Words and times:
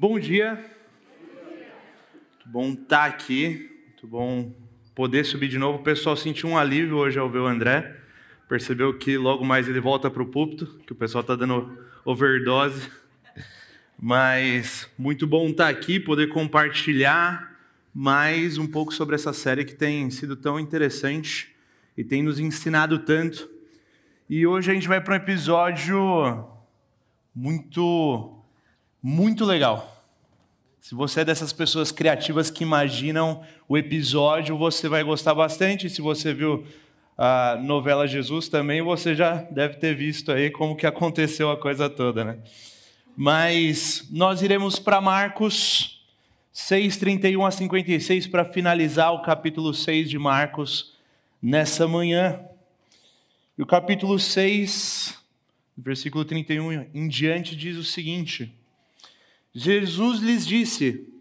Bom 0.00 0.16
dia. 0.16 0.54
Muito 2.14 2.46
bom 2.46 2.70
estar 2.70 3.06
aqui. 3.06 3.68
Muito 3.84 4.06
bom 4.06 4.52
poder 4.94 5.24
subir 5.24 5.48
de 5.48 5.58
novo. 5.58 5.80
O 5.80 5.82
pessoal 5.82 6.14
sentiu 6.14 6.48
um 6.50 6.56
alívio 6.56 6.96
hoje 6.96 7.18
ao 7.18 7.28
ver 7.28 7.40
o 7.40 7.48
André. 7.48 7.96
Percebeu 8.48 8.96
que 8.96 9.18
logo 9.18 9.44
mais 9.44 9.66
ele 9.66 9.80
volta 9.80 10.08
para 10.08 10.22
o 10.22 10.26
púlpito, 10.26 10.66
que 10.86 10.92
o 10.92 10.94
pessoal 10.94 11.22
está 11.22 11.34
dando 11.34 11.76
overdose. 12.04 12.88
Mas 14.00 14.88
muito 14.96 15.26
bom 15.26 15.48
estar 15.48 15.66
aqui, 15.66 15.98
poder 15.98 16.28
compartilhar 16.28 17.58
mais 17.92 18.56
um 18.56 18.68
pouco 18.68 18.94
sobre 18.94 19.16
essa 19.16 19.32
série 19.32 19.64
que 19.64 19.74
tem 19.74 20.08
sido 20.10 20.36
tão 20.36 20.60
interessante 20.60 21.52
e 21.96 22.04
tem 22.04 22.22
nos 22.22 22.38
ensinado 22.38 23.00
tanto. 23.00 23.50
E 24.30 24.46
hoje 24.46 24.70
a 24.70 24.74
gente 24.74 24.86
vai 24.86 25.00
para 25.00 25.14
um 25.14 25.16
episódio 25.16 26.46
muito, 27.34 28.44
muito 29.02 29.44
legal. 29.44 29.97
Se 30.88 30.94
você 30.94 31.20
é 31.20 31.24
dessas 31.26 31.52
pessoas 31.52 31.92
criativas 31.92 32.50
que 32.50 32.62
imaginam 32.62 33.42
o 33.68 33.76
episódio, 33.76 34.56
você 34.56 34.88
vai 34.88 35.04
gostar 35.04 35.34
bastante. 35.34 35.90
Se 35.90 36.00
você 36.00 36.32
viu 36.32 36.66
a 37.14 37.60
novela 37.62 38.08
Jesus 38.08 38.48
também, 38.48 38.80
você 38.80 39.14
já 39.14 39.34
deve 39.50 39.76
ter 39.76 39.94
visto 39.94 40.32
aí 40.32 40.50
como 40.50 40.74
que 40.74 40.86
aconteceu 40.86 41.50
a 41.50 41.58
coisa 41.58 41.90
toda, 41.90 42.24
né? 42.24 42.38
Mas 43.14 44.08
nós 44.10 44.40
iremos 44.40 44.78
para 44.78 44.98
Marcos 44.98 46.02
6, 46.54 46.96
31 46.96 47.44
a 47.44 47.50
56 47.50 48.26
para 48.26 48.46
finalizar 48.46 49.12
o 49.12 49.20
capítulo 49.20 49.74
6 49.74 50.08
de 50.08 50.18
Marcos 50.18 50.94
nessa 51.42 51.86
manhã. 51.86 52.40
E 53.58 53.62
o 53.62 53.66
capítulo 53.66 54.18
6, 54.18 55.22
versículo 55.76 56.24
31 56.24 56.86
em 56.94 57.08
diante, 57.08 57.54
diz 57.54 57.76
o 57.76 57.84
seguinte: 57.84 58.56
Jesus 59.60 60.20
lhes 60.20 60.46
disse: 60.46 61.12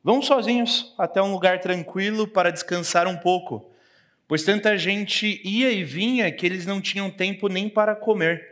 Vão 0.00 0.22
sozinhos 0.22 0.94
até 0.96 1.20
um 1.20 1.32
lugar 1.32 1.58
tranquilo 1.58 2.24
para 2.28 2.52
descansar 2.52 3.08
um 3.08 3.16
pouco, 3.16 3.68
pois 4.28 4.44
tanta 4.44 4.78
gente 4.78 5.40
ia 5.42 5.72
e 5.72 5.82
vinha 5.82 6.30
que 6.30 6.46
eles 6.46 6.64
não 6.64 6.80
tinham 6.80 7.10
tempo 7.10 7.48
nem 7.48 7.68
para 7.68 7.96
comer. 7.96 8.46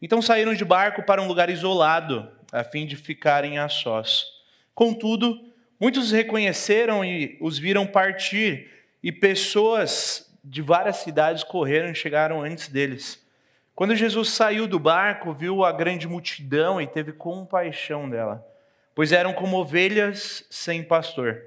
Então 0.00 0.20
saíram 0.20 0.52
de 0.52 0.64
barco 0.64 1.04
para 1.04 1.22
um 1.22 1.28
lugar 1.28 1.48
isolado, 1.48 2.28
a 2.50 2.64
fim 2.64 2.84
de 2.84 2.96
ficarem 2.96 3.56
a 3.56 3.68
sós. 3.68 4.24
Contudo, 4.74 5.40
muitos 5.78 6.10
reconheceram 6.10 7.04
e 7.04 7.38
os 7.40 7.60
viram 7.60 7.86
partir, 7.86 8.68
e 9.00 9.12
pessoas 9.12 10.28
de 10.42 10.60
várias 10.60 10.96
cidades 10.96 11.44
correram 11.44 11.92
e 11.92 11.94
chegaram 11.94 12.42
antes 12.42 12.66
deles. 12.66 13.24
Quando 13.76 13.94
Jesus 13.94 14.30
saiu 14.30 14.66
do 14.66 14.80
barco, 14.80 15.32
viu 15.32 15.64
a 15.64 15.70
grande 15.70 16.08
multidão 16.08 16.80
e 16.80 16.86
teve 16.88 17.12
compaixão 17.12 18.10
dela, 18.10 18.44
pois 18.94 19.12
eram 19.12 19.32
como 19.32 19.56
ovelhas 19.56 20.44
sem 20.50 20.82
pastor. 20.82 21.42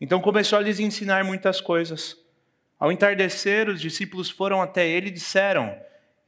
Então 0.00 0.20
começou 0.20 0.58
a 0.58 0.62
lhes 0.62 0.78
ensinar 0.78 1.24
muitas 1.24 1.60
coisas. 1.60 2.16
Ao 2.78 2.92
entardecer, 2.92 3.68
os 3.68 3.80
discípulos 3.80 4.28
foram 4.28 4.60
até 4.60 4.86
ele 4.86 5.08
e 5.08 5.12
disseram: 5.12 5.76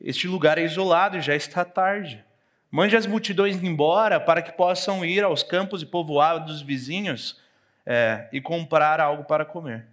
Este 0.00 0.26
lugar 0.26 0.58
é 0.58 0.64
isolado 0.64 1.16
e 1.16 1.20
já 1.20 1.34
está 1.34 1.64
tarde. 1.64 2.24
Mande 2.70 2.96
as 2.96 3.06
multidões 3.06 3.62
embora 3.62 4.18
para 4.18 4.42
que 4.42 4.52
possam 4.52 5.04
ir 5.04 5.22
aos 5.22 5.42
campos 5.42 5.82
e 5.82 5.86
povoados 5.86 6.62
vizinhos 6.62 7.40
é, 7.84 8.28
e 8.32 8.40
comprar 8.40 9.00
algo 9.00 9.24
para 9.24 9.44
comer. 9.44 9.86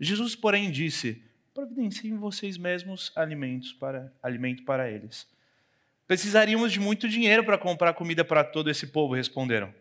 Jesus, 0.00 0.34
porém, 0.34 0.70
disse: 0.70 1.22
providenciem 1.54 2.16
vocês 2.16 2.58
mesmos 2.58 3.12
alimentos 3.16 3.72
para, 3.72 4.12
alimento 4.22 4.64
para 4.64 4.90
eles. 4.90 5.26
Precisaríamos 6.06 6.72
de 6.72 6.78
muito 6.78 7.08
dinheiro 7.08 7.42
para 7.44 7.58
comprar 7.58 7.94
comida 7.94 8.24
para 8.24 8.44
todo 8.44 8.70
esse 8.70 8.86
povo, 8.86 9.14
responderam. 9.14 9.72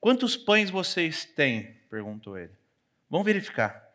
Quantos 0.00 0.36
pães 0.36 0.70
vocês 0.70 1.24
têm? 1.24 1.76
perguntou 1.90 2.38
ele. 2.38 2.52
Vão 3.10 3.24
verificar. 3.24 3.88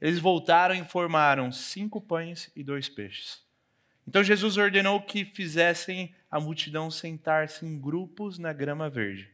Eles 0.00 0.18
voltaram 0.18 0.74
e 0.74 0.78
informaram 0.78 1.52
cinco 1.52 2.00
pães 2.00 2.50
e 2.56 2.62
dois 2.62 2.88
peixes. 2.88 3.42
Então 4.06 4.22
Jesus 4.22 4.56
ordenou 4.56 5.00
que 5.00 5.24
fizessem 5.24 6.14
a 6.30 6.40
multidão 6.40 6.90
sentar-se 6.90 7.64
em 7.64 7.78
grupos 7.78 8.38
na 8.38 8.52
grama 8.52 8.90
verde. 8.90 9.30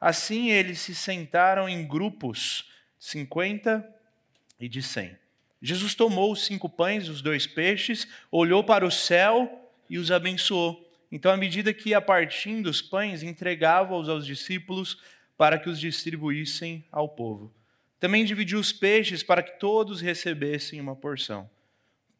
Assim 0.00 0.50
eles 0.50 0.80
se 0.80 0.94
sentaram 0.94 1.68
em 1.68 1.86
grupos, 1.86 2.70
cinquenta 2.98 3.88
e 4.60 4.68
de 4.68 4.82
cem. 4.82 5.16
Jesus 5.60 5.94
tomou 5.94 6.30
os 6.30 6.44
cinco 6.44 6.68
pães 6.68 7.08
os 7.08 7.22
dois 7.22 7.46
peixes, 7.46 8.06
olhou 8.30 8.62
para 8.62 8.86
o 8.86 8.90
céu 8.90 9.72
e 9.88 9.96
os 9.96 10.10
abençoou. 10.10 10.84
Então, 11.10 11.32
à 11.32 11.36
medida 11.36 11.72
que 11.72 11.90
ia 11.90 12.00
partindo 12.00 12.66
os 12.66 12.82
pães, 12.82 13.22
entregava-os 13.22 14.08
aos 14.08 14.26
discípulos 14.26 15.00
para 15.36 15.58
que 15.58 15.68
os 15.68 15.78
distribuíssem 15.78 16.84
ao 16.90 17.08
povo. 17.08 17.52
Também 17.98 18.24
dividiu 18.24 18.58
os 18.58 18.72
peixes 18.72 19.22
para 19.22 19.42
que 19.42 19.58
todos 19.58 20.00
recebessem 20.00 20.80
uma 20.80 20.94
porção. 20.94 21.48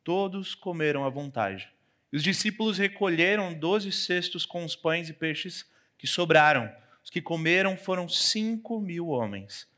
Todos 0.03 0.55
comeram 0.55 1.05
à 1.05 1.11
vontade. 1.11 1.69
E 2.13 2.17
os 2.17 2.23
discípulos 2.23 2.79
recolheram 2.79 3.53
doze 3.53 3.91
cestos 3.93 4.47
com 4.47 4.65
os 4.65 4.77
pães 4.77 5.09
e 5.09 5.13
peixes 5.13 5.65
que 5.99 6.07
sobraram. 6.07 6.73
Os 7.03 7.11
que 7.11 7.21
comeram 7.21 7.77
foram 7.77 8.09
cinco 8.09 8.81
mil 8.81 9.09
homens. 9.09 9.69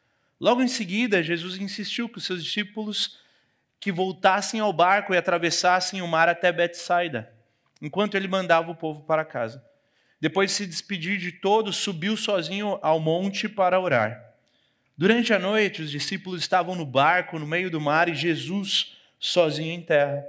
Logo 0.41 0.63
em 0.63 0.69
seguida, 0.69 1.23
Jesus 1.23 1.57
insistiu 1.57 2.09
que 2.09 2.19
os 2.19 2.25
seus 2.25 2.45
discípulos 2.45 3.19
que 3.81 3.91
voltassem 3.91 4.61
ao 4.61 4.73
barco 4.73 5.15
e 5.15 5.17
atravessassem 5.17 6.03
o 6.03 6.09
mar 6.09 6.29
até 6.29 6.53
Betsaida, 6.53 7.33
enquanto 7.81 8.17
ele 8.17 8.29
mandava 8.29 8.71
o 8.71 8.77
povo 8.77 9.03
para 9.03 9.25
casa. 9.25 9.65
Depois 10.21 10.51
de 10.51 10.57
se 10.57 10.67
despedir 10.67 11.19
de 11.19 11.33
todos, 11.33 11.77
subiu 11.77 12.17
sozinho 12.17 12.79
ao 12.83 12.99
monte 12.99 13.49
para 13.49 13.79
orar. 13.79 14.35
Durante 14.97 15.33
a 15.35 15.39
noite, 15.39 15.83
os 15.83 15.91
discípulos 15.91 16.41
estavam 16.41 16.75
no 16.75 16.87
barco, 16.87 17.39
no 17.39 17.47
meio 17.47 17.71
do 17.71 17.81
mar, 17.81 18.09
e 18.09 18.15
Jesus 18.15 18.97
sozinho 19.19 19.73
em 19.73 19.83
terra. 19.83 20.25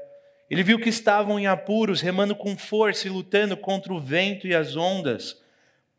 Ele 0.50 0.64
viu 0.64 0.80
que 0.80 0.90
estavam 0.90 1.40
em 1.40 1.48
apuros, 1.48 2.02
remando 2.02 2.36
com 2.36 2.58
força 2.58 3.08
e 3.08 3.10
lutando 3.10 3.56
contra 3.56 3.94
o 3.94 4.00
vento 4.00 4.46
e 4.48 4.54
as 4.54 4.76
ondas. 4.76 5.42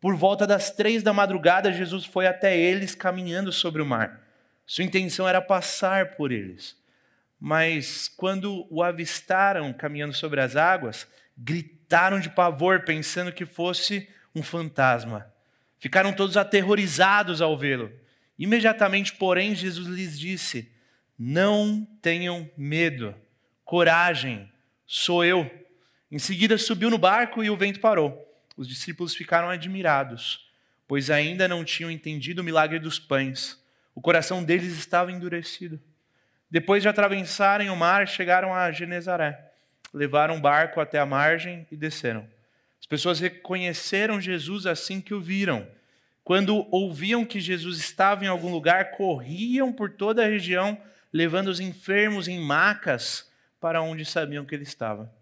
Por 0.01 0.15
volta 0.15 0.47
das 0.47 0.71
três 0.71 1.03
da 1.03 1.13
madrugada, 1.13 1.73
Jesus 1.73 2.05
foi 2.05 2.27
até 2.27 2.57
eles 2.57 2.95
caminhando 2.95 3.53
sobre 3.53 3.81
o 3.81 3.87
mar. 3.87 4.21
Sua 4.67 4.85
intenção 4.85 5.27
era 5.27 5.41
passar 5.41 6.17
por 6.17 6.31
eles 6.31 6.79
mas 7.41 8.09
quando 8.09 8.67
o 8.71 8.83
avistaram 8.83 9.73
caminhando 9.73 10.15
sobre 10.15 10.41
as 10.41 10.57
águas, 10.57 11.07
gritaram 11.37 11.78
de 12.21 12.29
pavor, 12.31 12.81
pensando 12.81 13.33
que 13.33 13.47
fosse 13.47 14.09
um 14.35 14.43
fantasma. 14.43 15.33
Ficaram 15.79 16.13
todos 16.13 16.37
aterrorizados 16.37 17.41
ao 17.41 17.57
vê-lo. 17.57 17.91
Imediatamente, 18.39 19.15
porém, 19.15 19.55
Jesus 19.55 19.89
lhes 19.89 20.19
disse: 20.19 20.71
Não 21.19 21.87
tenham 22.03 22.51
medo, 22.57 23.15
coragem, 23.65 24.51
sou 24.87 25.25
eu. 25.25 25.51
Em 26.11 26.19
seguida, 26.19 26.59
subiu 26.59 26.91
no 26.91 26.99
barco 26.99 27.43
e 27.43 27.51
o 27.51 27.57
vento 27.57 27.81
parou. 27.81 28.25
Os 28.57 28.67
discípulos 28.67 29.15
ficaram 29.15 29.49
admirados, 29.49 30.49
pois 30.87 31.11
ainda 31.11 31.47
não 31.47 31.65
tinham 31.65 31.91
entendido 31.91 32.43
o 32.43 32.45
milagre 32.45 32.79
dos 32.79 32.99
pães. 32.99 33.63
O 33.95 34.01
coração 34.01 34.43
deles 34.43 34.77
estava 34.77 35.13
endurecido. 35.13 35.81
Depois 36.51 36.83
de 36.83 36.89
atravessarem 36.89 37.69
o 37.71 37.77
mar, 37.77 38.09
chegaram 38.09 38.55
a 38.55 38.71
Genezaré. 38.71 39.48
Levaram 39.93 40.35
um 40.35 40.41
barco 40.41 40.81
até 40.81 40.99
a 40.99 41.07
margem 41.07 41.67
e 41.71 41.77
desceram. 41.77 42.29
As 42.81 42.87
pessoas 42.87 43.21
reconheceram 43.21 44.21
Jesus 44.21 44.67
assim 44.67 45.01
que 45.01 45.15
o 45.15 45.21
viram. 45.21 45.67
Quando 46.23 46.67
ouviam 46.71 47.25
que 47.25 47.41
Jesus 47.41 47.79
estava 47.79 48.25
em 48.25 48.29
algum 48.29 48.51
lugar, 48.51 48.93
corriam 48.93 49.73
por 49.73 49.91
toda 49.91 50.23
a 50.23 50.29
região, 50.29 50.81
levando 51.13 51.49
os 51.49 51.61
enfermos 51.61 52.29
em 52.29 52.39
macas 52.39 53.31
para 53.61 53.83
onde 53.83 54.05
sabiam 54.05 54.45
que 54.45 54.55
ele 54.55 54.65
estava. 54.65 55.13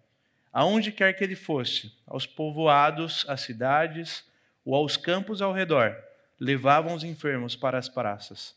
Aonde 0.52 0.90
quer 0.90 1.12
que 1.12 1.22
ele 1.22 1.36
fosse, 1.36 1.92
aos 2.06 2.26
povoados, 2.26 3.24
às 3.28 3.42
cidades 3.42 4.24
ou 4.64 4.74
aos 4.74 4.96
campos 4.96 5.40
ao 5.40 5.52
redor, 5.52 5.96
levavam 6.40 6.94
os 6.94 7.04
enfermos 7.04 7.54
para 7.54 7.78
as 7.78 7.88
praças 7.88 8.56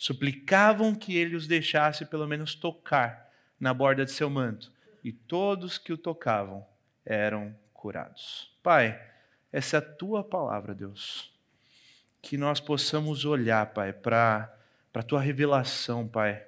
suplicavam 0.00 0.94
que 0.94 1.14
ele 1.14 1.36
os 1.36 1.46
deixasse 1.46 2.06
pelo 2.06 2.26
menos 2.26 2.54
tocar 2.54 3.30
na 3.60 3.74
borda 3.74 4.02
de 4.02 4.10
seu 4.10 4.30
manto, 4.30 4.72
e 5.02 5.12
todos 5.12 5.78
que 5.78 5.92
o 5.92 5.98
tocavam 5.98 6.66
eram 7.04 7.54
curados. 7.72 8.54
Pai, 8.62 9.00
essa 9.52 9.76
é 9.76 9.78
a 9.78 9.82
tua 9.82 10.22
palavra, 10.22 10.74
Deus. 10.74 11.32
Que 12.22 12.36
nós 12.36 12.60
possamos 12.60 13.24
olhar, 13.24 13.66
Pai, 13.72 13.92
para 13.92 14.54
a 14.92 15.02
tua 15.02 15.20
revelação, 15.20 16.06
Pai, 16.06 16.46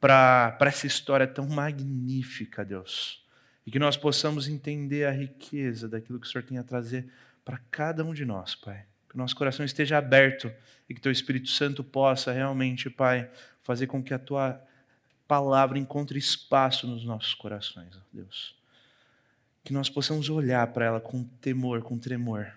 para 0.00 0.56
essa 0.62 0.86
história 0.86 1.26
tão 1.26 1.46
magnífica, 1.46 2.64
Deus. 2.64 3.24
E 3.66 3.70
que 3.70 3.78
nós 3.78 3.96
possamos 3.96 4.48
entender 4.48 5.04
a 5.04 5.10
riqueza 5.10 5.88
daquilo 5.88 6.18
que 6.18 6.26
o 6.26 6.30
Senhor 6.30 6.44
tem 6.44 6.58
a 6.58 6.64
trazer 6.64 7.12
para 7.44 7.58
cada 7.70 8.04
um 8.04 8.14
de 8.14 8.24
nós, 8.24 8.54
Pai 8.54 8.86
que 9.12 9.16
o 9.16 9.18
nosso 9.18 9.36
coração 9.36 9.62
esteja 9.62 9.98
aberto 9.98 10.50
e 10.88 10.94
que 10.94 11.00
teu 11.00 11.12
Espírito 11.12 11.50
Santo 11.50 11.84
possa 11.84 12.32
realmente, 12.32 12.88
Pai, 12.88 13.30
fazer 13.60 13.86
com 13.86 14.02
que 14.02 14.14
a 14.14 14.18
tua 14.18 14.58
palavra 15.32 15.78
encontre 15.78 16.18
espaço 16.18 16.86
nos 16.86 17.06
nossos 17.06 17.32
corações, 17.32 17.98
Deus. 18.12 18.54
Que 19.64 19.72
nós 19.72 19.88
possamos 19.88 20.28
olhar 20.28 20.66
para 20.74 20.84
ela 20.84 21.00
com 21.00 21.24
temor, 21.24 21.80
com 21.80 21.98
tremor. 21.98 22.52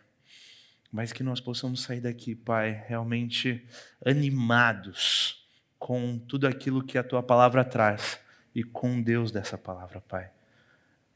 mas 0.92 1.13
que 1.13 1.24
nós 1.24 1.39
possamos 1.39 1.81
sair 1.81 2.01
daqui, 2.01 2.36
Pai, 2.36 2.83
realmente 2.86 3.66
animados 4.06 5.48
com 5.80 6.19
tudo 6.19 6.48
aquilo 6.48 6.83
que 6.83 6.98
a 6.98 7.04
tua 7.04 7.24
palavra 7.24 7.63
traz 7.63 8.19
e 8.54 8.62
com 8.62 9.01
Deus 9.01 9.31
dessa 9.31 9.57
palavra, 9.57 10.01
Pai. 10.01 10.30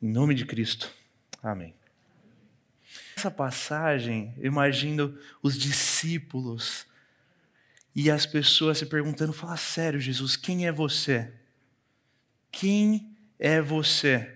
Em 0.01 0.09
nome 0.09 0.35
de 0.35 0.45
Cristo. 0.45 0.89
Amém. 1.43 1.73
Essa 3.17 3.29
passagem, 3.29 4.33
imagino 4.37 5.17
os 5.43 5.57
discípulos 5.57 6.87
e 7.93 8.09
as 8.09 8.25
pessoas 8.25 8.77
se 8.77 8.85
perguntando: 8.85 9.33
fala 9.33 9.57
sério, 9.57 9.99
Jesus, 9.99 10.37
quem 10.37 10.65
é 10.65 10.71
você? 10.71 11.33
Quem 12.51 13.15
é 13.37 13.61
você? 13.61 14.29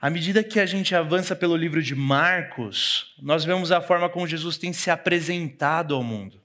À 0.00 0.10
medida 0.10 0.44
que 0.44 0.60
a 0.60 0.66
gente 0.66 0.94
avança 0.94 1.34
pelo 1.34 1.56
livro 1.56 1.82
de 1.82 1.94
Marcos, 1.94 3.14
nós 3.20 3.44
vemos 3.44 3.72
a 3.72 3.80
forma 3.80 4.08
como 4.08 4.26
Jesus 4.26 4.58
tem 4.58 4.72
se 4.72 4.90
apresentado 4.90 5.94
ao 5.94 6.02
mundo 6.02 6.40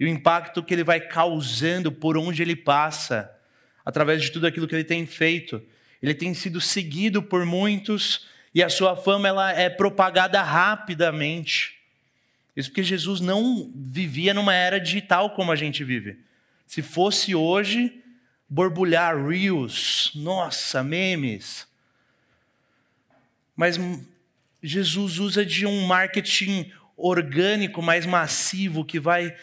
e 0.00 0.04
o 0.06 0.08
impacto 0.08 0.62
que 0.62 0.72
ele 0.72 0.82
vai 0.82 0.98
causando 0.98 1.92
por 1.92 2.16
onde 2.16 2.40
ele 2.40 2.56
passa, 2.56 3.30
através 3.84 4.22
de 4.22 4.30
tudo 4.30 4.46
aquilo 4.46 4.66
que 4.66 4.74
ele 4.74 4.82
tem 4.82 5.04
feito. 5.04 5.62
Ele 6.02 6.14
tem 6.14 6.32
sido 6.32 6.58
seguido 6.58 7.22
por 7.22 7.44
muitos 7.44 8.26
e 8.54 8.62
a 8.62 8.70
sua 8.70 8.96
fama 8.96 9.28
ela 9.28 9.52
é 9.52 9.68
propagada 9.68 10.42
rapidamente. 10.42 11.78
Isso 12.56 12.70
porque 12.70 12.82
Jesus 12.82 13.20
não 13.20 13.70
vivia 13.76 14.32
numa 14.32 14.54
era 14.54 14.80
digital 14.80 15.30
como 15.30 15.52
a 15.52 15.56
gente 15.56 15.84
vive. 15.84 16.18
Se 16.66 16.80
fosse 16.80 17.34
hoje, 17.34 18.02
borbulhar 18.50 19.16
reels, 19.24 20.10
nossa, 20.12 20.82
memes. 20.82 21.68
Mas 23.54 23.78
Jesus 24.60 25.20
usa 25.20 25.46
de 25.46 25.64
um 25.64 25.86
marketing 25.86 26.72
orgânico 26.96 27.80
mais 27.80 28.04
massivo 28.04 28.84
que 28.84 28.98
vai 28.98 29.34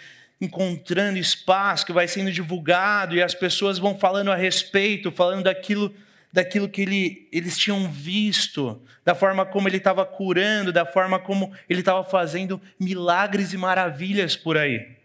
encontrando 0.41 1.17
espaço, 1.17 1.85
que 1.85 1.93
vai 1.93 2.07
sendo 2.07 2.31
divulgado 2.31 3.15
e 3.15 3.23
as 3.23 3.33
pessoas 3.33 3.79
vão 3.79 3.97
falando 3.97 4.31
a 4.31 4.35
respeito, 4.35 5.09
falando 5.09 5.45
daquilo, 5.45 5.95
daquilo 6.31 6.69
que 6.69 6.81
ele, 6.81 7.29
eles 7.31 7.57
tinham 7.57 7.89
visto, 7.89 8.79
da 9.05 9.15
forma 9.15 9.45
como 9.45 9.69
ele 9.69 9.77
estava 9.77 10.05
curando, 10.05 10.71
da 10.71 10.85
forma 10.85 11.17
como 11.17 11.51
ele 11.69 11.79
estava 11.79 12.03
fazendo 12.03 12.61
milagres 12.77 13.53
e 13.53 13.57
maravilhas 13.57 14.35
por 14.35 14.57
aí. 14.57 14.96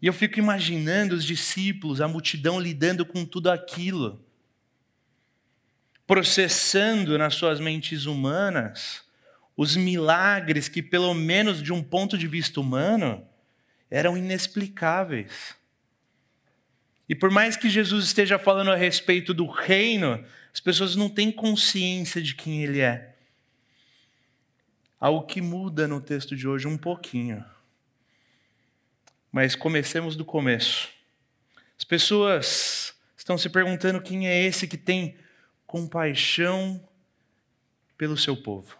E 0.00 0.06
eu 0.06 0.12
fico 0.12 0.38
imaginando 0.38 1.14
os 1.14 1.24
discípulos, 1.24 2.00
a 2.00 2.06
multidão 2.06 2.60
lidando 2.60 3.04
com 3.04 3.24
tudo 3.24 3.50
aquilo, 3.50 4.24
processando 6.06 7.18
nas 7.18 7.34
suas 7.34 7.58
mentes 7.60 8.06
humanas 8.06 9.04
os 9.56 9.76
milagres 9.76 10.68
que, 10.68 10.80
pelo 10.80 11.12
menos 11.12 11.60
de 11.60 11.72
um 11.72 11.82
ponto 11.82 12.16
de 12.16 12.28
vista 12.28 12.60
humano, 12.60 13.26
eram 13.90 14.16
inexplicáveis. 14.16 15.56
E 17.08 17.14
por 17.14 17.30
mais 17.30 17.56
que 17.56 17.68
Jesus 17.68 18.04
esteja 18.04 18.38
falando 18.38 18.70
a 18.70 18.76
respeito 18.76 19.34
do 19.34 19.46
reino, 19.46 20.24
as 20.52 20.60
pessoas 20.60 20.94
não 20.94 21.08
têm 21.08 21.32
consciência 21.32 22.22
de 22.22 22.36
quem 22.36 22.62
ele 22.62 22.80
é. 22.80 23.16
Algo 25.00 25.26
que 25.26 25.40
muda 25.40 25.88
no 25.88 26.00
texto 26.00 26.36
de 26.36 26.46
hoje 26.46 26.68
um 26.68 26.78
pouquinho. 26.78 27.44
Mas 29.40 29.54
comecemos 29.54 30.16
do 30.16 30.24
começo. 30.24 30.88
As 31.78 31.84
pessoas 31.84 32.92
estão 33.16 33.38
se 33.38 33.48
perguntando 33.48 34.02
quem 34.02 34.26
é 34.26 34.42
esse 34.42 34.66
que 34.66 34.76
tem 34.76 35.16
compaixão 35.64 36.84
pelo 37.96 38.16
seu 38.16 38.36
povo. 38.36 38.76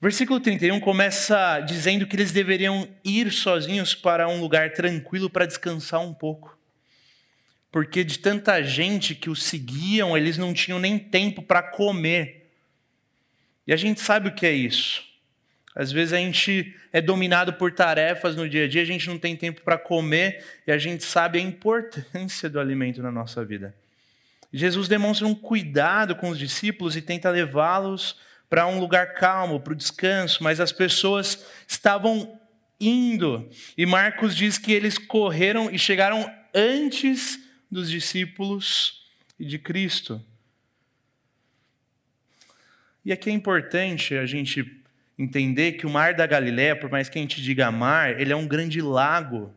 Versículo 0.00 0.40
31 0.40 0.80
começa 0.80 1.60
dizendo 1.60 2.08
que 2.08 2.16
eles 2.16 2.32
deveriam 2.32 2.88
ir 3.04 3.30
sozinhos 3.30 3.94
para 3.94 4.26
um 4.28 4.40
lugar 4.40 4.72
tranquilo 4.72 5.30
para 5.30 5.46
descansar 5.46 6.00
um 6.00 6.12
pouco. 6.12 6.58
Porque 7.70 8.02
de 8.02 8.18
tanta 8.18 8.60
gente 8.64 9.14
que 9.14 9.30
os 9.30 9.44
seguiam, 9.44 10.16
eles 10.16 10.36
não 10.36 10.52
tinham 10.52 10.80
nem 10.80 10.98
tempo 10.98 11.40
para 11.40 11.62
comer. 11.62 12.50
E 13.64 13.72
a 13.72 13.76
gente 13.76 14.00
sabe 14.00 14.28
o 14.28 14.34
que 14.34 14.44
é 14.44 14.52
isso. 14.52 15.07
Às 15.78 15.92
vezes 15.92 16.12
a 16.12 16.16
gente 16.16 16.74
é 16.92 17.00
dominado 17.00 17.52
por 17.52 17.70
tarefas 17.70 18.34
no 18.34 18.48
dia 18.48 18.64
a 18.64 18.68
dia, 18.68 18.82
a 18.82 18.84
gente 18.84 19.06
não 19.06 19.16
tem 19.16 19.36
tempo 19.36 19.60
para 19.60 19.78
comer 19.78 20.44
e 20.66 20.72
a 20.72 20.76
gente 20.76 21.04
sabe 21.04 21.38
a 21.38 21.40
importância 21.40 22.50
do 22.50 22.58
alimento 22.58 23.00
na 23.00 23.12
nossa 23.12 23.44
vida. 23.44 23.72
Jesus 24.52 24.88
demonstra 24.88 25.24
um 25.24 25.36
cuidado 25.36 26.16
com 26.16 26.30
os 26.30 26.38
discípulos 26.38 26.96
e 26.96 27.00
tenta 27.00 27.30
levá-los 27.30 28.16
para 28.50 28.66
um 28.66 28.80
lugar 28.80 29.14
calmo, 29.14 29.60
para 29.60 29.72
o 29.72 29.76
descanso, 29.76 30.42
mas 30.42 30.58
as 30.58 30.72
pessoas 30.72 31.46
estavam 31.68 32.40
indo. 32.80 33.48
E 33.76 33.86
Marcos 33.86 34.34
diz 34.34 34.58
que 34.58 34.72
eles 34.72 34.98
correram 34.98 35.70
e 35.70 35.78
chegaram 35.78 36.28
antes 36.52 37.38
dos 37.70 37.88
discípulos 37.88 39.06
e 39.38 39.44
de 39.44 39.60
Cristo. 39.60 40.20
E 43.04 43.12
aqui 43.12 43.30
é 43.30 43.32
importante 43.32 44.16
a 44.16 44.26
gente 44.26 44.78
entender 45.18 45.72
que 45.72 45.86
o 45.86 45.90
Mar 45.90 46.14
da 46.14 46.26
Galiléia, 46.26 46.76
por 46.76 46.90
mais 46.90 47.08
que 47.08 47.18
a 47.18 47.20
gente 47.20 47.42
diga 47.42 47.72
mar, 47.72 48.20
ele 48.20 48.32
é 48.32 48.36
um 48.36 48.46
grande 48.46 48.80
lago. 48.80 49.52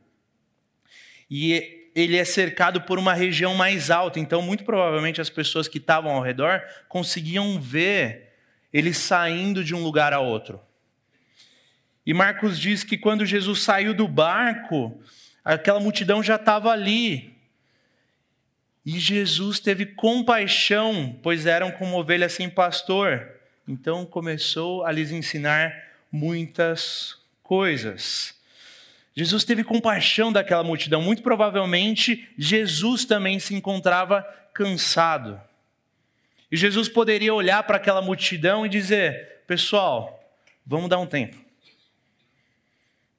E 1.29 1.89
ele 1.93 2.17
é 2.17 2.25
cercado 2.25 2.81
por 2.81 2.97
uma 2.97 3.13
região 3.13 3.53
mais 3.53 3.91
alta, 3.91 4.19
então 4.19 4.41
muito 4.41 4.63
provavelmente 4.63 5.21
as 5.21 5.29
pessoas 5.29 5.67
que 5.67 5.77
estavam 5.77 6.11
ao 6.11 6.21
redor 6.21 6.61
conseguiam 6.87 7.59
ver 7.59 8.29
ele 8.73 8.93
saindo 8.93 9.63
de 9.63 9.75
um 9.75 9.83
lugar 9.83 10.13
a 10.13 10.19
outro. 10.19 10.59
E 12.05 12.13
Marcos 12.13 12.57
diz 12.57 12.83
que 12.83 12.97
quando 12.97 13.25
Jesus 13.25 13.61
saiu 13.61 13.93
do 13.93 14.07
barco, 14.07 14.99
aquela 15.43 15.79
multidão 15.79 16.23
já 16.23 16.35
estava 16.35 16.71
ali. 16.71 17.35
E 18.83 18.97
Jesus 18.97 19.59
teve 19.59 19.85
compaixão, 19.85 21.19
pois 21.21 21.45
eram 21.45 21.71
como 21.71 21.97
ovelhas 21.97 22.33
sem 22.33 22.49
pastor. 22.49 23.40
Então 23.67 24.05
começou 24.05 24.85
a 24.85 24.91
lhes 24.91 25.11
ensinar 25.11 25.73
muitas 26.11 27.17
coisas. 27.43 28.35
Jesus 29.15 29.43
teve 29.43 29.63
compaixão 29.63 30.31
daquela 30.31 30.63
multidão. 30.63 31.01
Muito 31.01 31.21
provavelmente, 31.21 32.29
Jesus 32.37 33.05
também 33.05 33.39
se 33.39 33.53
encontrava 33.53 34.23
cansado. 34.53 35.39
E 36.51 36.57
Jesus 36.57 36.89
poderia 36.89 37.33
olhar 37.33 37.63
para 37.63 37.77
aquela 37.77 38.01
multidão 38.01 38.65
e 38.65 38.69
dizer: 38.69 39.43
Pessoal, 39.47 40.21
vamos 40.65 40.89
dar 40.89 40.99
um 40.99 41.05
tempo. 41.05 41.37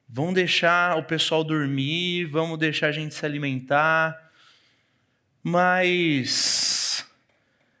Vamos 0.07 0.35
deixar 0.35 0.97
o 0.97 1.03
pessoal 1.03 1.43
dormir, 1.43 2.25
vamos 2.25 2.59
deixar 2.59 2.87
a 2.87 2.91
gente 2.91 3.15
se 3.15 3.25
alimentar. 3.25 4.31
Mas, 5.41 7.05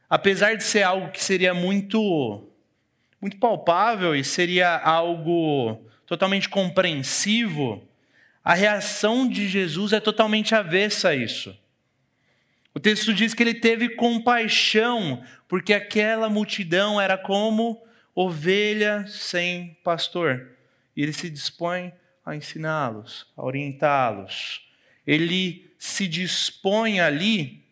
apesar 0.09 0.55
de 0.55 0.63
ser 0.63 0.81
algo 0.81 1.11
que 1.11 1.23
seria 1.23 1.53
muito, 1.53 2.49
muito 3.23 3.37
palpável 3.37 4.13
e 4.13 4.21
seria 4.21 4.77
algo 4.77 5.81
totalmente 6.05 6.49
compreensivo, 6.49 7.81
a 8.43 8.53
reação 8.53 9.29
de 9.29 9.47
Jesus 9.47 9.93
é 9.93 9.99
totalmente 10.01 10.53
avessa 10.53 11.09
a 11.09 11.15
isso. 11.15 11.57
O 12.75 12.81
texto 12.81 13.13
diz 13.13 13.33
que 13.33 13.41
ele 13.41 13.53
teve 13.53 13.95
compaixão, 13.95 15.23
porque 15.47 15.73
aquela 15.73 16.27
multidão 16.27 16.99
era 16.99 17.17
como 17.17 17.81
ovelha 18.13 19.05
sem 19.07 19.77
pastor. 19.85 20.49
E 20.93 21.01
ele 21.01 21.13
se 21.13 21.29
dispõe 21.29 21.93
a 22.25 22.35
ensiná-los, 22.35 23.25
a 23.37 23.45
orientá-los. 23.45 24.67
Ele 25.07 25.71
se 25.79 26.09
dispõe 26.09 26.99
ali 26.99 27.63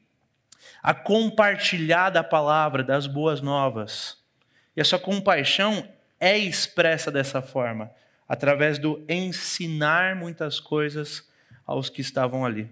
a 0.81 0.93
compartilhar 0.93 2.09
da 2.09 2.23
palavra, 2.23 2.81
das 2.81 3.05
boas 3.05 3.41
novas. 3.41 4.20
E 4.81 4.83
a 4.83 4.83
sua 4.83 4.97
compaixão 4.97 5.87
é 6.19 6.35
expressa 6.35 7.11
dessa 7.11 7.39
forma, 7.39 7.91
através 8.27 8.79
do 8.79 9.05
ensinar 9.07 10.15
muitas 10.15 10.59
coisas 10.59 11.29
aos 11.67 11.87
que 11.87 12.01
estavam 12.01 12.43
ali. 12.43 12.67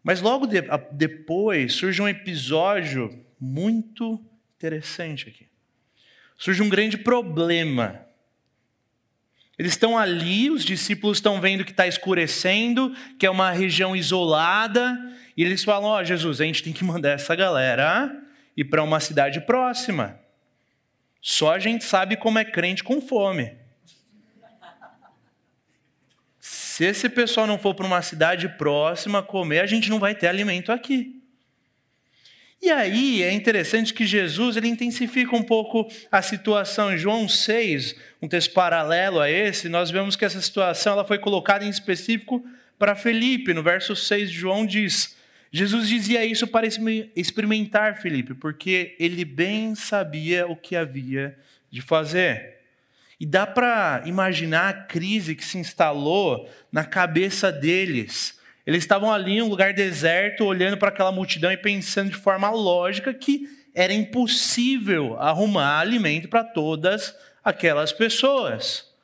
Mas 0.00 0.20
logo 0.20 0.46
de, 0.46 0.62
depois 0.92 1.74
surge 1.74 2.00
um 2.00 2.08
episódio 2.08 3.20
muito 3.40 4.24
interessante 4.54 5.28
aqui. 5.28 5.48
Surge 6.38 6.62
um 6.62 6.68
grande 6.68 6.96
problema. 6.96 8.06
Eles 9.58 9.72
estão 9.72 9.98
ali, 9.98 10.52
os 10.52 10.64
discípulos 10.64 11.18
estão 11.18 11.40
vendo 11.40 11.64
que 11.64 11.72
está 11.72 11.88
escurecendo, 11.88 12.94
que 13.18 13.26
é 13.26 13.30
uma 13.30 13.50
região 13.50 13.96
isolada, 13.96 14.96
e 15.36 15.42
eles 15.42 15.64
falam: 15.64 15.90
Ó, 15.90 16.00
oh, 16.00 16.04
Jesus, 16.04 16.40
a 16.40 16.44
gente 16.44 16.62
tem 16.62 16.72
que 16.72 16.84
mandar 16.84 17.10
essa 17.10 17.34
galera 17.34 18.22
ir 18.56 18.66
para 18.66 18.84
uma 18.84 19.00
cidade 19.00 19.40
próxima. 19.40 20.24
Só 21.20 21.52
a 21.52 21.58
gente 21.58 21.84
sabe 21.84 22.16
como 22.16 22.38
é 22.38 22.44
crente 22.44 22.84
com 22.84 23.00
fome. 23.00 23.56
Se 26.38 26.84
esse 26.84 27.08
pessoal 27.08 27.46
não 27.46 27.58
for 27.58 27.74
para 27.74 27.86
uma 27.86 28.02
cidade 28.02 28.48
próxima 28.50 29.22
comer, 29.22 29.60
a 29.60 29.66
gente 29.66 29.88
não 29.88 29.98
vai 29.98 30.14
ter 30.14 30.26
alimento 30.26 30.70
aqui. 30.70 31.22
E 32.60 32.70
aí 32.70 33.22
é 33.22 33.32
interessante 33.32 33.94
que 33.94 34.06
Jesus 34.06 34.56
ele 34.56 34.68
intensifica 34.68 35.34
um 35.34 35.42
pouco 35.42 35.90
a 36.10 36.20
situação. 36.20 36.92
Em 36.92 36.98
João 36.98 37.28
6, 37.28 37.96
um 38.20 38.28
texto 38.28 38.52
paralelo 38.52 39.20
a 39.20 39.30
esse, 39.30 39.68
nós 39.68 39.90
vemos 39.90 40.16
que 40.16 40.24
essa 40.24 40.40
situação 40.40 40.92
ela 40.92 41.04
foi 41.04 41.18
colocada 41.18 41.64
em 41.64 41.68
específico 41.68 42.44
para 42.78 42.94
Felipe. 42.94 43.54
No 43.54 43.62
verso 43.62 43.96
6 43.96 44.30
de 44.30 44.36
João 44.36 44.66
diz: 44.66 45.15
Jesus 45.52 45.88
dizia 45.88 46.24
isso 46.24 46.46
para 46.46 46.66
experimentar 46.66 48.00
Felipe, 48.00 48.34
porque 48.34 48.96
ele 48.98 49.24
bem 49.24 49.74
sabia 49.74 50.46
o 50.46 50.56
que 50.56 50.76
havia 50.76 51.38
de 51.70 51.80
fazer. 51.80 52.56
E 53.18 53.24
dá 53.24 53.46
para 53.46 54.02
imaginar 54.04 54.68
a 54.68 54.72
crise 54.72 55.34
que 55.34 55.44
se 55.44 55.56
instalou 55.56 56.48
na 56.70 56.84
cabeça 56.84 57.50
deles. 57.50 58.38
Eles 58.66 58.82
estavam 58.82 59.12
ali 59.12 59.38
em 59.38 59.42
um 59.42 59.48
lugar 59.48 59.72
deserto, 59.72 60.44
olhando 60.44 60.76
para 60.76 60.88
aquela 60.88 61.12
multidão 61.12 61.50
e 61.50 61.56
pensando 61.56 62.10
de 62.10 62.16
forma 62.16 62.50
lógica 62.50 63.14
que 63.14 63.48
era 63.74 63.92
impossível 63.92 65.16
arrumar 65.20 65.78
alimento 65.78 66.28
para 66.28 66.42
todas 66.42 67.14
aquelas 67.44 67.92
pessoas. 67.92 68.95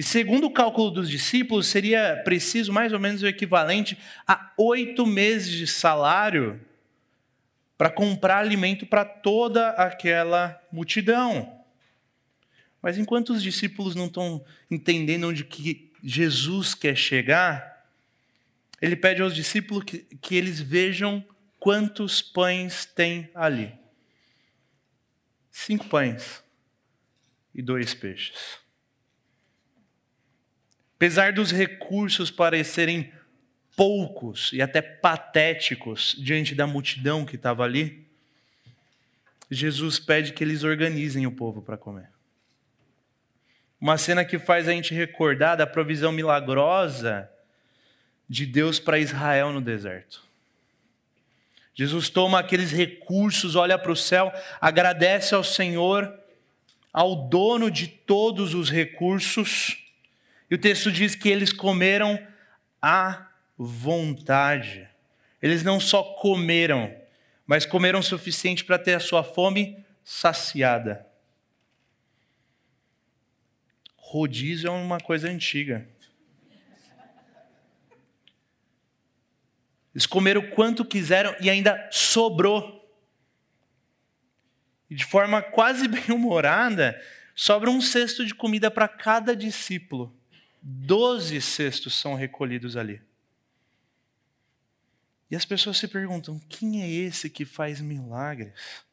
E 0.00 0.02
segundo 0.02 0.46
o 0.46 0.50
cálculo 0.50 0.90
dos 0.90 1.10
discípulos, 1.10 1.66
seria 1.66 2.22
preciso 2.24 2.72
mais 2.72 2.90
ou 2.90 2.98
menos 2.98 3.22
o 3.22 3.26
equivalente 3.26 3.98
a 4.26 4.50
oito 4.56 5.06
meses 5.06 5.52
de 5.52 5.66
salário 5.66 6.58
para 7.76 7.90
comprar 7.90 8.38
alimento 8.38 8.86
para 8.86 9.04
toda 9.04 9.68
aquela 9.72 10.58
multidão. 10.72 11.62
Mas 12.80 12.96
enquanto 12.96 13.34
os 13.34 13.42
discípulos 13.42 13.94
não 13.94 14.06
estão 14.06 14.42
entendendo 14.70 15.28
onde 15.28 15.44
que 15.44 15.92
Jesus 16.02 16.74
quer 16.74 16.96
chegar, 16.96 17.86
ele 18.80 18.96
pede 18.96 19.20
aos 19.20 19.34
discípulos 19.34 19.84
que, 19.84 19.98
que 19.98 20.34
eles 20.34 20.62
vejam 20.62 21.22
quantos 21.58 22.22
pães 22.22 22.86
tem 22.86 23.28
ali. 23.34 23.70
Cinco 25.50 25.86
pães 25.90 26.42
e 27.54 27.60
dois 27.60 27.92
peixes. 27.92 28.69
Apesar 31.00 31.32
dos 31.32 31.50
recursos 31.50 32.30
parecerem 32.30 33.10
poucos 33.74 34.52
e 34.52 34.60
até 34.60 34.82
patéticos 34.82 36.14
diante 36.18 36.54
da 36.54 36.66
multidão 36.66 37.24
que 37.24 37.36
estava 37.36 37.64
ali, 37.64 38.06
Jesus 39.50 39.98
pede 39.98 40.34
que 40.34 40.44
eles 40.44 40.62
organizem 40.62 41.26
o 41.26 41.32
povo 41.32 41.62
para 41.62 41.78
comer. 41.78 42.10
Uma 43.80 43.96
cena 43.96 44.26
que 44.26 44.38
faz 44.38 44.68
a 44.68 44.72
gente 44.72 44.92
recordar 44.92 45.56
da 45.56 45.66
provisão 45.66 46.12
milagrosa 46.12 47.30
de 48.28 48.44
Deus 48.44 48.78
para 48.78 48.98
Israel 48.98 49.54
no 49.54 49.62
deserto. 49.62 50.22
Jesus 51.74 52.10
toma 52.10 52.40
aqueles 52.40 52.72
recursos, 52.72 53.56
olha 53.56 53.78
para 53.78 53.90
o 53.90 53.96
céu, 53.96 54.30
agradece 54.60 55.34
ao 55.34 55.42
Senhor, 55.42 56.14
ao 56.92 57.26
dono 57.26 57.70
de 57.70 57.88
todos 57.88 58.52
os 58.52 58.68
recursos, 58.68 59.89
e 60.50 60.54
o 60.56 60.58
texto 60.58 60.90
diz 60.90 61.14
que 61.14 61.28
eles 61.28 61.52
comeram 61.52 62.20
à 62.82 63.30
vontade. 63.56 64.88
Eles 65.40 65.62
não 65.62 65.78
só 65.78 66.02
comeram, 66.02 66.92
mas 67.46 67.64
comeram 67.64 68.00
o 68.00 68.02
suficiente 68.02 68.64
para 68.64 68.78
ter 68.78 68.94
a 68.94 69.00
sua 69.00 69.22
fome 69.22 69.84
saciada. 70.02 71.06
Rodízio 73.96 74.66
é 74.66 74.70
uma 74.70 74.98
coisa 74.98 75.28
antiga. 75.28 75.86
Eles 79.94 80.06
comeram 80.06 80.50
quanto 80.50 80.84
quiseram 80.84 81.34
e 81.40 81.48
ainda 81.48 81.88
sobrou. 81.92 82.76
E 84.88 84.96
de 84.96 85.04
forma 85.04 85.40
quase 85.40 85.86
bem-humorada, 85.88 87.00
sobra 87.36 87.70
um 87.70 87.80
cesto 87.80 88.26
de 88.26 88.34
comida 88.34 88.68
para 88.68 88.88
cada 88.88 89.36
discípulo. 89.36 90.19
Doze 90.62 91.40
cestos 91.40 91.94
são 91.94 92.14
recolhidos 92.14 92.76
ali. 92.76 93.00
E 95.30 95.36
as 95.36 95.44
pessoas 95.44 95.78
se 95.78 95.88
perguntam: 95.88 96.38
quem 96.48 96.82
é 96.82 96.88
esse 96.88 97.30
que 97.30 97.44
faz 97.44 97.80
milagres? 97.80 98.84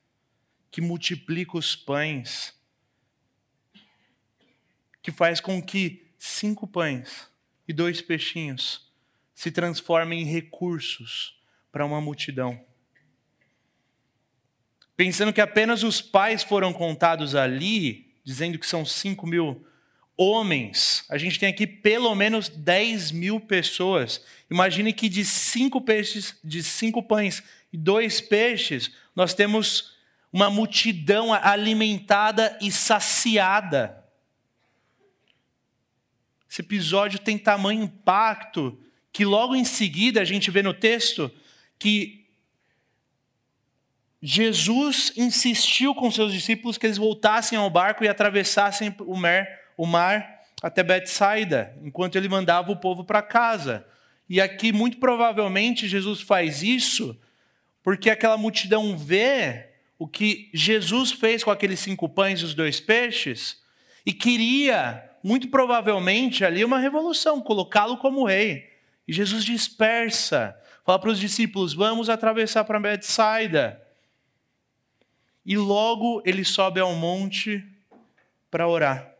Que 0.69 0.81
multiplica 0.81 1.57
os 1.57 1.75
pães? 1.75 2.57
que 5.07 5.11
faz 5.13 5.39
com 5.39 5.61
que 5.61 6.05
cinco 6.19 6.67
pães 6.67 7.29
e 7.65 7.71
dois 7.71 8.01
peixinhos 8.01 8.91
se 9.33 9.49
transformem 9.49 10.21
em 10.21 10.25
recursos 10.25 11.41
para 11.71 11.85
uma 11.85 12.01
multidão. 12.01 12.61
Pensando 14.97 15.31
que 15.31 15.39
apenas 15.39 15.81
os 15.81 16.01
pais 16.01 16.43
foram 16.43 16.73
contados 16.73 17.35
ali, 17.35 18.13
dizendo 18.21 18.59
que 18.59 18.67
são 18.67 18.85
cinco 18.85 19.25
mil 19.25 19.65
homens, 20.17 21.05
a 21.07 21.17
gente 21.17 21.39
tem 21.39 21.49
aqui 21.49 21.67
pelo 21.67 22.13
menos 22.15 22.49
10 22.49 23.11
mil 23.11 23.39
pessoas. 23.39 24.25
Imagine 24.49 24.91
que 24.91 25.07
de 25.07 25.23
cinco 25.23 25.79
peixes, 25.79 26.35
de 26.43 26.63
cinco 26.63 27.03
pães 27.03 27.43
e 27.71 27.77
dois 27.77 28.19
peixes, 28.19 28.91
nós 29.15 29.33
temos 29.33 29.95
uma 30.33 30.49
multidão 30.49 31.31
alimentada 31.33 32.57
e 32.59 32.71
saciada. 32.71 34.03
Esse 36.49 36.61
episódio 36.61 37.19
tem 37.19 37.37
tamanho 37.37 37.83
impacto 37.83 38.77
que 39.11 39.23
logo 39.23 39.55
em 39.55 39.65
seguida 39.65 40.21
a 40.21 40.25
gente 40.25 40.49
vê 40.49 40.63
no 40.63 40.73
texto 40.73 41.31
que 41.77 42.25
Jesus 44.21 45.13
insistiu 45.15 45.93
com 45.93 46.09
seus 46.09 46.33
discípulos 46.33 46.77
que 46.77 46.87
eles 46.87 46.97
voltassem 46.97 47.57
ao 47.57 47.69
barco 47.69 48.03
e 48.03 48.07
atravessassem 48.07 48.95
o 48.99 49.15
mar, 49.15 49.47
o 49.77 49.85
mar 49.85 50.41
até 50.61 50.83
Betsaida, 50.83 51.77
enquanto 51.83 52.17
ele 52.17 52.27
mandava 52.27 52.71
o 52.71 52.77
povo 52.77 53.05
para 53.05 53.21
casa. 53.21 53.85
E 54.27 54.41
aqui, 54.41 54.73
muito 54.73 54.97
provavelmente, 54.97 55.87
Jesus 55.87 56.19
faz 56.19 56.63
isso 56.63 57.17
porque 57.87 58.09
aquela 58.09 58.35
multidão 58.35 58.97
vê 58.97 59.69
o 59.97 60.05
que 60.05 60.49
Jesus 60.53 61.13
fez 61.13 61.41
com 61.41 61.51
aqueles 61.51 61.79
cinco 61.79 62.09
pães 62.09 62.41
e 62.41 62.43
os 62.43 62.53
dois 62.53 62.81
peixes 62.81 63.61
e 64.05 64.11
queria 64.11 65.09
muito 65.23 65.47
provavelmente 65.47 66.43
ali 66.43 66.65
uma 66.65 66.79
revolução, 66.79 67.41
colocá-lo 67.41 67.97
como 67.97 68.25
rei. 68.25 68.69
E 69.07 69.13
Jesus 69.13 69.45
dispersa, 69.45 70.53
fala 70.85 70.99
para 70.99 71.11
os 71.11 71.19
discípulos: 71.19 71.73
vamos 71.73 72.09
atravessar 72.09 72.65
para 72.65 72.79
Betsaida. 72.79 73.81
E 75.45 75.57
logo 75.57 76.21
ele 76.25 76.43
sobe 76.43 76.81
ao 76.81 76.93
monte 76.93 77.63
para 78.51 78.67
orar. 78.67 79.16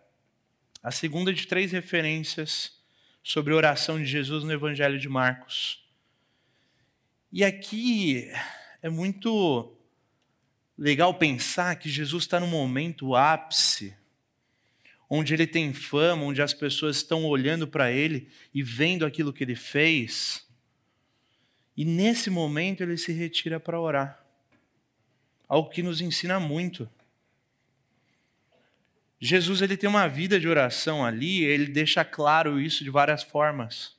A 0.88 0.92
segunda 0.92 1.34
de 1.34 1.46
três 1.46 1.74
referências 1.74 2.72
sobre 3.22 3.52
a 3.52 3.58
oração 3.58 4.00
de 4.00 4.06
Jesus 4.06 4.46
no 4.46 4.54
Evangelho 4.54 4.98
de 4.98 5.10
Marcos. 5.10 5.86
E 7.30 7.44
aqui 7.44 8.32
é 8.82 8.88
muito 8.88 9.76
legal 10.78 11.14
pensar 11.14 11.76
que 11.76 11.90
Jesus 11.90 12.24
está 12.24 12.40
no 12.40 12.48
momento 12.48 13.18
ápice 13.18 13.94
onde 15.10 15.34
ele 15.34 15.46
tem 15.46 15.74
fama, 15.74 16.24
onde 16.24 16.42
as 16.42 16.54
pessoas 16.54 16.96
estão 16.96 17.26
olhando 17.26 17.68
para 17.68 17.92
ele 17.92 18.30
e 18.54 18.64
vendo 18.64 19.06
aquilo 19.06 19.34
que 19.34 19.44
ele 19.44 19.58
fez. 19.58 20.48
E 21.76 21.84
nesse 21.84 22.30
momento 22.30 22.82
ele 22.82 22.96
se 22.96 23.12
retira 23.12 23.60
para 23.60 23.78
orar. 23.78 24.26
Algo 25.50 25.70
que 25.70 25.84
nos 25.84 26.00
ensina 26.00 26.40
muito. 26.40 26.90
Jesus 29.20 29.62
ele 29.62 29.76
tem 29.76 29.90
uma 29.90 30.08
vida 30.08 30.40
de 30.40 30.48
oração 30.48 31.04
ali, 31.04 31.44
ele 31.44 31.68
deixa 31.68 32.06
claro 32.06 32.60
isso 32.60 32.84
de 32.84 32.90
várias 32.90 33.24
formas. 33.24 33.96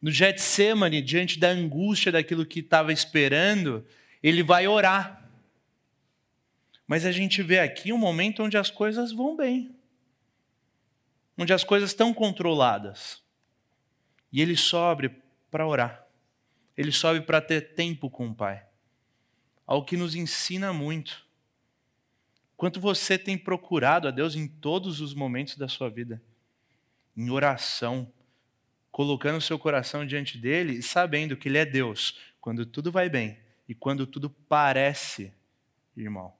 No 0.00 0.10
Getsemane, 0.10 1.02
diante 1.02 1.38
da 1.38 1.48
angústia 1.48 2.10
daquilo 2.10 2.46
que 2.46 2.60
estava 2.60 2.92
esperando, 2.92 3.86
ele 4.22 4.42
vai 4.42 4.66
orar. 4.66 5.28
Mas 6.86 7.06
a 7.06 7.12
gente 7.12 7.42
vê 7.42 7.58
aqui 7.60 7.92
um 7.92 7.98
momento 7.98 8.42
onde 8.42 8.56
as 8.56 8.70
coisas 8.70 9.12
vão 9.12 9.36
bem 9.36 9.74
onde 11.36 11.52
as 11.52 11.64
coisas 11.64 11.90
estão 11.90 12.12
controladas. 12.12 13.22
E 14.32 14.40
ele 14.40 14.56
sobe 14.56 15.10
para 15.50 15.66
orar. 15.66 16.06
Ele 16.76 16.92
sobe 16.92 17.20
para 17.20 17.40
ter 17.40 17.74
tempo 17.74 18.08
com 18.08 18.28
o 18.28 18.34
Pai. 18.34 18.64
Algo 19.66 19.86
que 19.86 19.96
nos 19.96 20.14
ensina 20.14 20.72
muito. 20.72 21.26
Quanto 22.62 22.78
você 22.78 23.18
tem 23.18 23.36
procurado 23.36 24.06
a 24.06 24.12
Deus 24.12 24.36
em 24.36 24.46
todos 24.46 25.00
os 25.00 25.14
momentos 25.14 25.56
da 25.56 25.66
sua 25.66 25.90
vida, 25.90 26.22
em 27.16 27.28
oração, 27.28 28.08
colocando 28.88 29.38
o 29.38 29.40
seu 29.40 29.58
coração 29.58 30.06
diante 30.06 30.38
dele 30.38 30.74
e 30.74 30.80
sabendo 30.80 31.36
que 31.36 31.48
ele 31.48 31.58
é 31.58 31.66
Deus 31.66 32.16
quando 32.40 32.64
tudo 32.64 32.92
vai 32.92 33.08
bem 33.08 33.36
e 33.68 33.74
quando 33.74 34.06
tudo 34.06 34.30
parece, 34.30 35.32
irmão. 35.96 36.32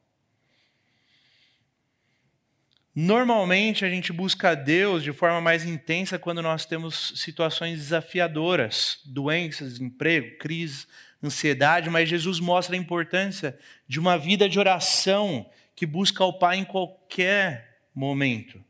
Normalmente 2.95 3.85
a 3.85 3.91
gente 3.91 4.13
busca 4.13 4.55
Deus 4.55 5.03
de 5.03 5.13
forma 5.13 5.41
mais 5.41 5.65
intensa 5.65 6.21
quando 6.21 6.41
nós 6.41 6.65
temos 6.65 7.15
situações 7.17 7.79
desafiadoras, 7.79 9.01
doenças, 9.05 9.81
emprego, 9.81 10.39
crise, 10.39 10.87
ansiedade, 11.21 11.91
mas 11.91 12.09
Jesus 12.09 12.39
mostra 12.39 12.77
a 12.77 12.79
importância 12.79 13.59
de 13.89 13.99
uma 13.99 14.17
vida 14.17 14.49
de 14.49 14.61
oração 14.61 15.51
que 15.75 15.87
busca 15.87 16.25
o 16.25 16.39
Pai 16.39 16.59
em 16.59 16.65
qualquer 16.65 17.81
momento, 17.95 18.63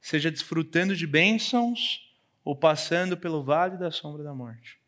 seja 0.00 0.30
desfrutando 0.30 0.96
de 0.96 1.06
bênçãos 1.06 2.12
ou 2.44 2.56
passando 2.56 3.16
pelo 3.16 3.42
vale 3.42 3.76
da 3.76 3.90
sombra 3.90 4.22
da 4.22 4.34
morte. 4.34 4.78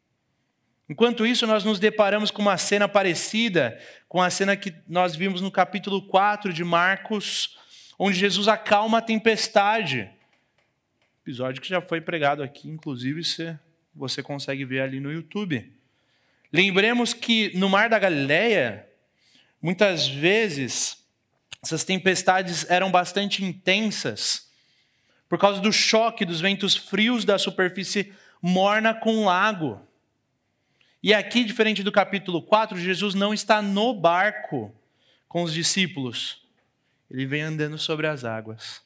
Enquanto 0.88 1.26
isso, 1.26 1.47
nós 1.47 1.64
nos 1.64 1.78
deparamos 1.78 2.31
com 2.31 2.43
uma 2.43 2.59
cena 2.59 2.87
parecida 2.87 3.81
com 4.09 4.21
a 4.21 4.28
cena 4.28 4.57
que 4.57 4.75
nós 4.87 5.16
vimos 5.16 5.40
no 5.40 5.50
capítulo 5.50 6.02
4 6.02 6.52
de 6.52 6.62
Marcos, 6.62 7.59
onde 7.99 8.19
Jesus 8.19 8.49
acalma 8.49 8.99
a 8.99 9.02
tempestade. 9.02 10.11
Episódio 11.23 11.62
que 11.62 11.69
já 11.69 11.81
foi 11.81 12.00
pregado 12.00 12.43
aqui, 12.43 12.69
inclusive 12.69 13.23
você 13.95 14.23
consegue 14.23 14.64
ver 14.64 14.81
ali 14.81 15.00
no 15.00 15.11
YouTube. 15.11 15.73
Lembremos 16.52 17.14
que 17.14 17.57
no 17.57 17.69
Mar 17.69 17.88
da 17.88 17.99
Galileia, 17.99 18.87
muitas 19.61 20.07
vezes 20.07 21.03
essas 21.64 21.83
tempestades 21.83 22.68
eram 22.68 22.90
bastante 22.90 23.42
intensas 23.42 24.50
por 25.28 25.38
causa 25.38 25.61
do 25.62 25.73
choque 25.73 26.25
dos 26.25 26.40
ventos 26.40 26.76
frios 26.76 27.25
da 27.25 27.38
superfície 27.38 28.12
morna 28.40 28.92
com 28.92 29.16
o 29.16 29.25
lago. 29.25 29.80
E 31.02 31.14
aqui, 31.14 31.42
diferente 31.42 31.83
do 31.83 31.90
capítulo 31.90 32.42
4, 32.42 32.78
Jesus 32.78 33.14
não 33.14 33.33
está 33.33 33.62
no 33.62 33.94
barco 33.94 34.75
com 35.26 35.42
os 35.42 35.54
discípulos. 35.54 36.42
Ele 37.11 37.25
vem 37.25 37.40
andando 37.40 37.78
sobre 37.78 38.06
as 38.06 38.25
águas. 38.25 38.83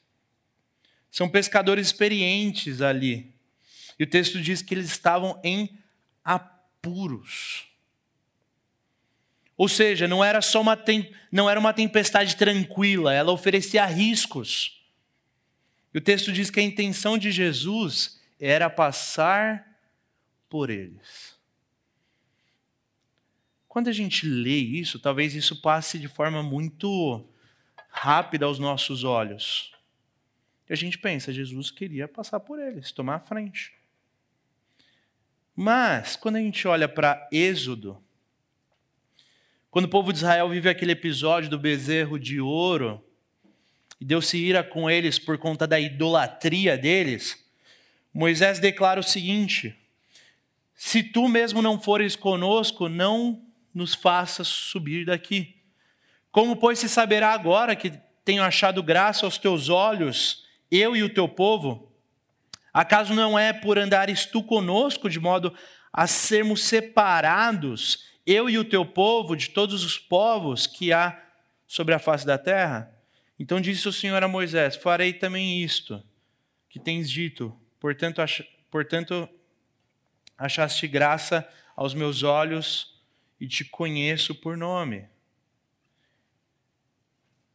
São 1.11 1.27
pescadores 1.27 1.87
experientes 1.87 2.81
ali. 2.81 3.33
E 3.99 4.03
o 4.03 4.07
texto 4.07 4.41
diz 4.41 4.61
que 4.61 4.73
eles 4.73 4.87
estavam 4.87 5.39
em 5.43 5.77
apuros. 6.23 7.68
Ou 9.59 9.67
seja, 9.67 10.07
não 10.07 10.23
era 10.23 10.41
só 10.41 10.61
uma 10.61 10.77
tem... 10.77 11.13
não 11.29 11.49
era 11.49 11.59
uma 11.59 11.73
tempestade 11.73 12.37
tranquila, 12.37 13.13
ela 13.13 13.33
oferecia 13.33 13.85
riscos. 13.85 14.81
E 15.93 15.97
o 15.97 16.01
texto 16.01 16.31
diz 16.31 16.49
que 16.49 16.61
a 16.61 16.63
intenção 16.63 17.17
de 17.17 17.29
Jesus 17.29 18.21
era 18.39 18.69
passar 18.69 19.67
por 20.47 20.69
eles. 20.69 21.37
Quando 23.67 23.89
a 23.89 23.91
gente 23.91 24.25
lê 24.25 24.55
isso, 24.55 24.97
talvez 24.97 25.35
isso 25.35 25.61
passe 25.61 25.99
de 25.99 26.07
forma 26.07 26.41
muito 26.41 27.27
rápida 27.89 28.45
aos 28.45 28.59
nossos 28.59 29.03
olhos. 29.03 29.73
E 30.69 30.71
a 30.71 30.75
gente 30.77 30.97
pensa, 30.97 31.33
Jesus 31.33 31.69
queria 31.69 32.07
passar 32.07 32.39
por 32.39 32.59
eles, 32.59 32.93
tomar 32.93 33.15
a 33.15 33.19
frente. 33.19 33.73
Mas, 35.53 36.15
quando 36.15 36.37
a 36.37 36.39
gente 36.39 36.65
olha 36.65 36.87
para 36.87 37.27
Êxodo, 37.29 38.01
quando 39.71 39.85
o 39.85 39.89
povo 39.89 40.11
de 40.11 40.19
Israel 40.19 40.49
vive 40.49 40.67
aquele 40.67 40.93
episódio 40.93 41.49
do 41.49 41.59
bezerro 41.59 42.19
de 42.19 42.41
ouro, 42.41 43.03
e 44.01 44.05
Deus 44.05 44.27
se 44.27 44.37
ira 44.37 44.63
com 44.63 44.89
eles 44.89 45.19
por 45.19 45.37
conta 45.37 45.67
da 45.67 45.79
idolatria 45.79 46.77
deles, 46.77 47.45
Moisés 48.13 48.59
declara 48.59 48.99
o 48.99 49.03
seguinte: 49.03 49.77
Se 50.73 51.03
tu 51.03 51.27
mesmo 51.27 51.61
não 51.61 51.79
fores 51.79 52.15
conosco, 52.15 52.89
não 52.89 53.41
nos 53.73 53.93
faça 53.93 54.43
subir 54.43 55.05
daqui. 55.05 55.55
Como, 56.31 56.55
pois, 56.55 56.79
se 56.79 56.89
saberá 56.89 57.33
agora 57.33 57.75
que 57.75 57.93
tenho 58.25 58.43
achado 58.43 58.81
graça 58.81 59.25
aos 59.25 59.37
teus 59.37 59.69
olhos, 59.69 60.45
eu 60.71 60.95
e 60.95 61.03
o 61.03 61.13
teu 61.13 61.27
povo? 61.27 61.91
Acaso 62.73 63.13
não 63.13 63.37
é 63.37 63.51
por 63.51 63.77
andares 63.77 64.25
tu 64.25 64.43
conosco, 64.43 65.09
de 65.09 65.19
modo 65.19 65.53
a 65.91 66.07
sermos 66.07 66.63
separados, 66.63 68.05
eu 68.29 68.47
e 68.47 68.59
o 68.59 68.63
teu 68.63 68.85
povo, 68.85 69.35
de 69.35 69.49
todos 69.49 69.83
os 69.83 69.97
povos 69.97 70.67
que 70.67 70.93
há 70.93 71.19
sobre 71.65 71.95
a 71.95 71.99
face 71.99 72.27
da 72.27 72.37
terra? 72.37 72.95
Então 73.39 73.59
disse 73.59 73.87
o 73.87 73.93
Senhor 73.93 74.21
a 74.21 74.27
Moisés: 74.27 74.75
Farei 74.75 75.13
também 75.13 75.63
isto 75.63 76.03
que 76.69 76.79
tens 76.79 77.09
dito, 77.09 77.57
portanto, 77.79 78.21
ach 78.21 78.41
portanto 78.69 79.27
achaste 80.37 80.87
graça 80.87 81.47
aos 81.75 81.95
meus 81.95 82.21
olhos 82.21 83.01
e 83.41 83.47
te 83.47 83.65
conheço 83.65 84.35
por 84.35 84.55
nome. 84.55 85.07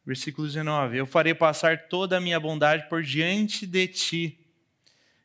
Versículo 0.05 0.45
19: 0.45 0.97
Eu 0.97 1.05
farei 1.05 1.33
passar 1.33 1.87
toda 1.87 2.17
a 2.17 2.21
minha 2.21 2.39
bondade 2.39 2.89
por 2.89 3.01
diante 3.01 3.65
de 3.65 3.87
ti, 3.87 4.39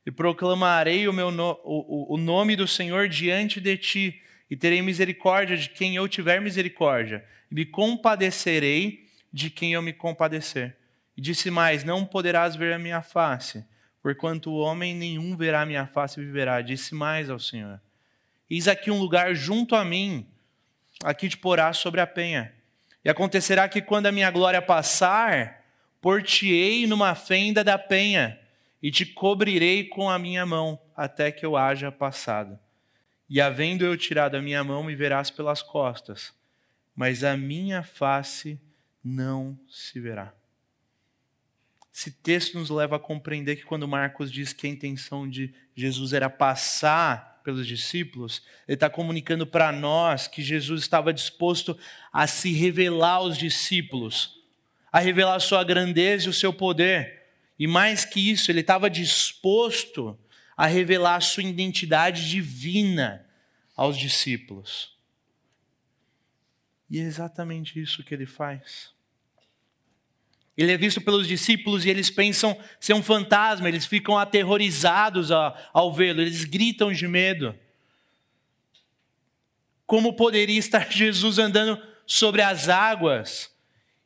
e 0.07 0.13
proclamarei 0.13 1.09
o, 1.09 1.13
meu 1.13 1.33
no, 1.33 1.59
o, 1.65 2.15
o 2.15 2.17
nome 2.17 2.55
do 2.55 2.69
Senhor 2.69 3.09
diante 3.09 3.61
de 3.61 3.77
ti, 3.77 4.23
e 4.51 4.57
terei 4.57 4.83
misericórdia 4.83 5.57
de 5.57 5.69
quem 5.69 5.95
eu 5.95 6.09
tiver 6.09 6.41
misericórdia, 6.41 7.25
e 7.51 7.55
me 7.55 7.65
compadecerei 7.65 9.09
de 9.33 9.49
quem 9.49 9.75
eu 9.75 9.83
me 9.83 9.93
compadecer. 9.93 10.77
E 11.17 11.21
disse 11.21 11.51
mais: 11.51 11.85
Não 11.85 12.05
poderás 12.05 12.57
ver 12.57 12.73
a 12.73 12.79
minha 12.79 13.01
face, 13.01 13.65
porquanto 14.03 14.51
o 14.51 14.59
homem 14.59 14.95
nenhum 14.95 15.37
verá 15.37 15.63
a 15.63 15.67
minha 15.67 15.87
face 15.87 16.21
e 16.21 16.25
viverá. 16.25 16.61
Disse 16.61 16.95
mais 16.95 17.31
ao 17.31 17.39
Senhor: 17.39 17.81
Eis 18.51 18.67
aqui 18.67 18.91
um 18.91 18.99
lugar 18.99 19.35
junto 19.35 19.77
a 19.77 19.85
mim 19.85 20.27
aqui 21.03 21.29
te 21.29 21.37
porás 21.37 21.79
sobre 21.79 22.01
a 22.01 22.07
penha. 22.07 22.53
E 23.05 23.09
acontecerá 23.09 23.69
que 23.69 23.81
quando 23.81 24.07
a 24.07 24.13
minha 24.13 24.31
glória 24.31 24.61
passar, 24.61 25.65
por-te-ei 26.01 26.87
numa 26.87 27.15
fenda 27.15 27.65
da 27.65 27.79
penha, 27.79 28.39
e 28.83 28.91
te 28.91 29.05
cobrirei 29.05 29.85
com 29.85 30.09
a 30.09 30.19
minha 30.19 30.45
mão, 30.47 30.81
até 30.97 31.31
que 31.31 31.45
eu 31.45 31.57
haja 31.57 31.91
passado. 31.91 32.59
E 33.31 33.41
havendo 33.41 33.85
eu 33.85 33.97
tirado 33.97 34.35
a 34.35 34.43
minha 34.43 34.65
mão, 34.65 34.83
me 34.83 34.97
verás 34.97 35.31
pelas 35.31 35.63
costas, 35.63 36.35
mas 36.97 37.23
a 37.23 37.37
minha 37.37 37.81
face 37.85 38.61
não 39.05 39.57
se 39.69 40.01
verá. 40.01 40.35
Esse 41.95 42.11
texto 42.11 42.59
nos 42.59 42.71
leva 42.71 42.97
a 42.97 43.01
compreender 43.01 43.55
que 43.55 43.65
quando 43.65 43.87
Marcos 43.87 44.33
diz 44.33 44.53
que 44.53 44.67
a 44.67 44.71
intenção 44.71 45.31
de 45.31 45.55
Jesus 45.77 46.13
era 46.13 46.29
passar 46.29 47.41
pelos 47.45 47.69
discípulos, 47.69 48.43
ele 48.67 48.75
está 48.75 48.91
comunicando 48.91 49.47
para 49.47 49.71
nós 49.71 50.27
que 50.27 50.43
Jesus 50.43 50.83
estava 50.83 51.13
disposto 51.13 51.79
a 52.13 52.27
se 52.27 52.53
revelar 52.53 53.17
aos 53.17 53.39
discípulos, 53.39 54.41
a 54.91 54.99
revelar 54.99 55.37
a 55.37 55.41
sua 55.41 55.63
grandeza 55.63 56.27
e 56.27 56.31
o 56.31 56.35
seu 56.35 56.53
poder. 56.53 57.29
E 57.57 57.69
mais 57.69 58.05
que 58.05 58.31
isso, 58.31 58.51
ele 58.51 58.61
estava 58.61 58.91
disposto 58.91 60.19
a 60.61 60.67
revelar 60.67 61.17
a 61.17 61.21
sua 61.23 61.43
identidade 61.43 62.29
divina 62.29 63.27
aos 63.75 63.97
discípulos. 63.97 64.95
E 66.91 66.99
é 66.99 67.03
exatamente 67.03 67.81
isso 67.81 68.05
que 68.05 68.13
ele 68.13 68.27
faz. 68.27 68.93
Ele 70.59 70.71
é 70.71 70.77
visto 70.77 71.01
pelos 71.01 71.27
discípulos 71.27 71.87
e 71.87 71.89
eles 71.89 72.11
pensam 72.11 72.63
ser 72.79 72.93
um 72.93 73.03
fantasma, 73.03 73.69
eles 73.69 73.87
ficam 73.87 74.19
aterrorizados 74.19 75.31
ao, 75.31 75.95
vê-lo, 75.95 76.21
eles 76.21 76.45
gritam 76.45 76.93
de 76.93 77.09
medo. 77.09 77.59
Como 79.87 80.13
poderia 80.13 80.59
estar 80.59 80.89
Jesus 80.93 81.39
andando 81.39 81.83
sobre 82.07 82.43
as 82.43 82.69
águas? 82.69 83.51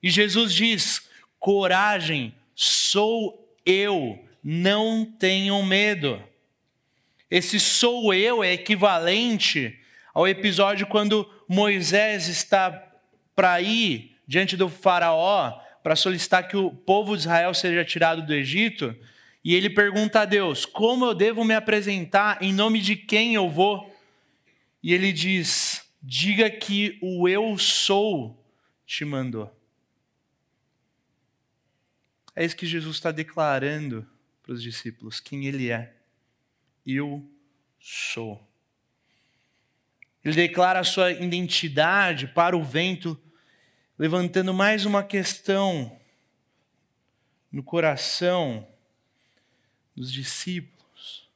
E 0.01 0.09
Jesus 0.09 0.55
diz: 0.55 1.11
coragem, 1.41 2.33
sou 2.55 3.45
eu, 3.67 4.25
não 4.41 5.05
tenham 5.05 5.61
medo. 5.67 6.23
Esse 7.35 7.59
sou 7.59 8.15
eu 8.15 8.45
é 8.45 8.53
equivalente 8.53 9.77
ao 10.15 10.29
episódio 10.29 10.87
quando 10.87 11.29
Moisés 11.49 12.29
está 12.29 12.71
para 13.35 13.61
ir 13.61 14.17
diante 14.25 14.57
do 14.57 14.69
Faraó 14.69 15.61
para 15.83 15.97
solicitar 15.97 16.47
que 16.47 16.57
o 16.57 16.71
povo 16.71 17.17
de 17.17 17.23
Israel 17.23 17.53
seja 17.53 17.85
tirado 17.85 18.25
do 18.25 18.33
Egito, 18.33 18.95
e 19.43 19.53
ele 19.53 19.69
pergunta 19.69 20.21
a 20.21 20.25
Deus: 20.25 20.65
Como 20.65 21.07
eu 21.07 21.13
devo 21.13 21.45
me 21.45 21.55
apresentar? 21.55 22.41
Em 22.41 22.53
nome 22.53 22.81
de 22.81 22.95
quem 22.95 23.35
eu 23.35 23.51
vou? 23.51 23.93
E 24.81 24.95
ele 24.95 25.13
diz: 25.13 25.85
Diga 26.01 26.49
que 26.49 27.01
o 27.03 27.29
eu 27.29 27.59
sou 27.59 28.49
te 28.87 29.05
mandou. 29.05 29.53
É 32.37 32.45
isso 32.45 32.55
que 32.55 32.65
Jesus 32.65 32.95
está 32.95 33.11
declarando 33.11 34.07
para 34.41 34.53
os 34.53 34.63
discípulos: 34.63 35.19
quem 35.19 35.47
ele 35.47 35.73
é. 35.73 36.04
Eu 36.87 37.29
sou. 37.79 38.47
Ele 40.25 40.35
declara 40.35 40.81
a 40.81 40.85
sua 40.85 41.13
identidade 41.13 42.27
para 42.29 42.57
o 42.57 42.65
vento 42.65 43.21
levantando 43.99 44.53
mais 44.53 44.87
uma 44.87 45.05
questão 45.05 46.01
no 47.53 47.63
coração 47.63 48.67
dos 49.95 50.11
discípulos. 50.11 51.31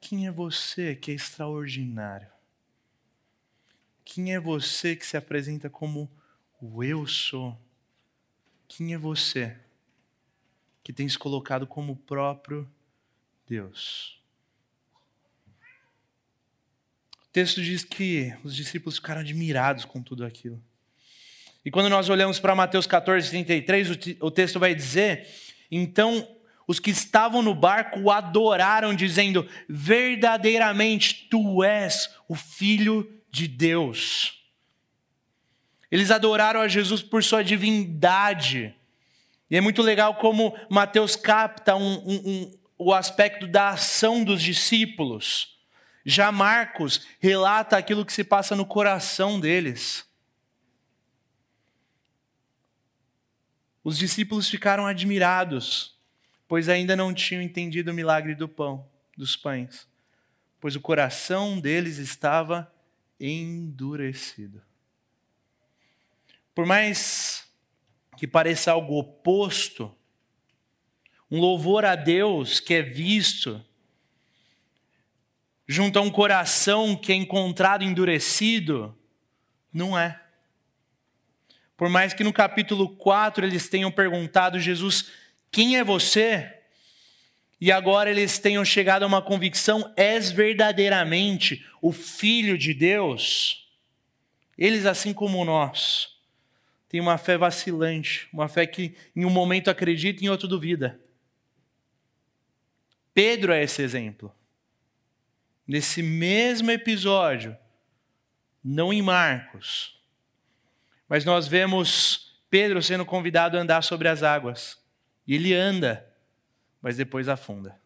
Quem 0.00 0.26
é 0.26 0.30
você 0.30 0.94
que 0.94 1.10
é 1.10 1.14
extraordinário? 1.14 2.30
Quem 4.04 4.34
é 4.34 4.38
você 4.38 4.94
que 4.94 5.06
se 5.06 5.16
apresenta 5.16 5.70
como 5.70 6.10
o 6.60 6.84
eu 6.84 7.06
sou? 7.06 7.58
Quem 8.68 8.92
é 8.92 8.98
você 8.98 9.58
que 10.82 10.92
tem 10.92 11.08
se 11.08 11.18
colocado 11.18 11.66
como 11.66 11.94
o 11.94 11.96
próprio 11.96 12.70
Deus? 13.46 14.18
O 17.22 17.28
texto 17.32 17.62
diz 17.62 17.84
que 17.84 18.36
os 18.44 18.54
discípulos 18.54 18.96
ficaram 18.96 19.20
admirados 19.20 19.84
com 19.84 20.02
tudo 20.02 20.24
aquilo. 20.24 20.62
E 21.64 21.70
quando 21.70 21.88
nós 21.88 22.08
olhamos 22.08 22.38
para 22.38 22.54
Mateus 22.54 22.86
14, 22.86 23.30
33, 23.30 24.16
o 24.20 24.30
texto 24.30 24.60
vai 24.60 24.74
dizer: 24.74 25.26
então 25.70 26.28
os 26.66 26.78
que 26.78 26.90
estavam 26.90 27.42
no 27.42 27.54
barco 27.54 28.00
o 28.00 28.10
adoraram, 28.10 28.94
dizendo: 28.94 29.48
verdadeiramente 29.68 31.26
tu 31.30 31.62
és 31.62 32.10
o 32.28 32.34
Filho 32.34 33.10
de 33.30 33.48
Deus. 33.48 34.40
Eles 35.90 36.10
adoraram 36.10 36.60
a 36.60 36.68
Jesus 36.68 37.02
por 37.02 37.22
sua 37.22 37.42
divindade. 37.42 38.74
E 39.50 39.56
é 39.56 39.60
muito 39.60 39.82
legal 39.82 40.14
como 40.16 40.56
Mateus 40.68 41.14
capta 41.14 41.76
um, 41.76 41.94
um, 42.08 42.58
o 42.78 42.92
aspecto 42.92 43.46
da 43.46 43.70
ação 43.70 44.24
dos 44.24 44.42
discípulos. 44.42 45.58
Já 46.04 46.30
Marcos 46.30 47.06
relata 47.18 47.76
aquilo 47.76 48.04
que 48.04 48.12
se 48.12 48.24
passa 48.24 48.54
no 48.54 48.66
coração 48.66 49.40
deles. 49.40 50.06
Os 53.82 53.98
discípulos 53.98 54.48
ficaram 54.48 54.86
admirados, 54.86 55.96
pois 56.48 56.68
ainda 56.68 56.96
não 56.96 57.12
tinham 57.12 57.42
entendido 57.42 57.90
o 57.90 57.94
milagre 57.94 58.34
do 58.34 58.48
pão, 58.48 58.88
dos 59.16 59.36
pães, 59.36 59.86
pois 60.60 60.74
o 60.74 60.80
coração 60.80 61.60
deles 61.60 61.98
estava 61.98 62.72
endurecido. 63.20 64.62
Por 66.54 66.66
mais 66.66 67.46
que 68.16 68.26
pareça 68.26 68.72
algo 68.72 68.98
oposto, 68.98 69.94
um 71.30 71.38
louvor 71.38 71.84
a 71.84 71.94
Deus 71.94 72.60
que 72.60 72.74
é 72.74 72.82
visto 72.82 73.64
junto 75.66 75.98
a 75.98 76.02
um 76.02 76.10
coração 76.10 76.94
que 76.94 77.12
é 77.12 77.14
encontrado 77.14 77.84
endurecido, 77.84 78.96
não 79.72 79.98
é. 79.98 80.20
Por 81.76 81.88
mais 81.88 82.12
que 82.14 82.22
no 82.22 82.32
capítulo 82.32 82.88
4 82.96 83.44
eles 83.44 83.68
tenham 83.68 83.90
perguntado, 83.90 84.60
Jesus, 84.60 85.10
quem 85.50 85.76
é 85.76 85.84
você? 85.84 86.52
E 87.60 87.72
agora 87.72 88.10
eles 88.10 88.38
tenham 88.38 88.64
chegado 88.64 89.02
a 89.02 89.06
uma 89.06 89.22
convicção: 89.22 89.92
és 89.96 90.30
verdadeiramente 90.30 91.64
o 91.80 91.92
Filho 91.92 92.58
de 92.58 92.74
Deus? 92.74 93.68
Eles, 94.56 94.86
assim 94.86 95.12
como 95.12 95.44
nós, 95.44 96.16
têm 96.88 97.00
uma 97.00 97.18
fé 97.18 97.36
vacilante, 97.36 98.28
uma 98.32 98.48
fé 98.48 98.66
que 98.66 98.94
em 99.16 99.24
um 99.24 99.30
momento 99.30 99.68
acredita 99.68 100.22
e 100.22 100.26
em 100.26 100.30
outro 100.30 100.46
duvida. 100.46 101.00
Pedro 103.14 103.52
é 103.52 103.62
esse 103.62 103.80
exemplo. 103.80 104.34
Nesse 105.66 106.02
mesmo 106.02 106.70
episódio, 106.70 107.56
não 108.62 108.92
em 108.92 109.00
Marcos, 109.00 109.98
mas 111.08 111.24
nós 111.24 111.46
vemos 111.46 112.42
Pedro 112.50 112.82
sendo 112.82 113.04
convidado 113.04 113.56
a 113.56 113.60
andar 113.60 113.82
sobre 113.82 114.08
as 114.08 114.22
águas. 114.22 114.78
E 115.26 115.34
ele 115.34 115.54
anda, 115.54 116.06
mas 116.82 116.96
depois 116.96 117.28
afunda. 117.28 117.80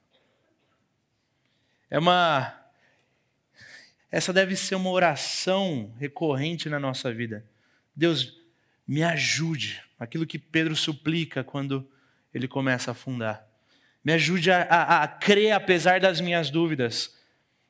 É 1.88 1.98
uma. 1.98 2.54
Essa 4.10 4.32
deve 4.32 4.56
ser 4.56 4.74
uma 4.74 4.90
oração 4.90 5.94
recorrente 5.98 6.68
na 6.68 6.78
nossa 6.80 7.12
vida. 7.12 7.44
Deus, 7.94 8.38
me 8.86 9.02
ajude. 9.02 9.82
Aquilo 9.98 10.26
que 10.26 10.38
Pedro 10.38 10.74
suplica 10.76 11.42
quando 11.42 11.88
ele 12.32 12.46
começa 12.46 12.90
a 12.90 12.92
afundar. 12.92 13.47
Me 14.08 14.14
ajude 14.14 14.50
a, 14.50 14.62
a, 14.62 15.02
a 15.02 15.06
crer 15.06 15.52
apesar 15.52 16.00
das 16.00 16.18
minhas 16.18 16.48
dúvidas, 16.48 17.14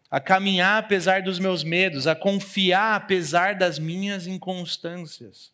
a 0.09 0.21
caminhar 0.21 0.79
apesar 0.79 1.21
dos 1.21 1.41
meus 1.41 1.65
medos, 1.65 2.07
a 2.07 2.15
confiar 2.15 2.95
apesar 2.95 3.57
das 3.57 3.77
minhas 3.77 4.25
inconstâncias. 4.25 5.53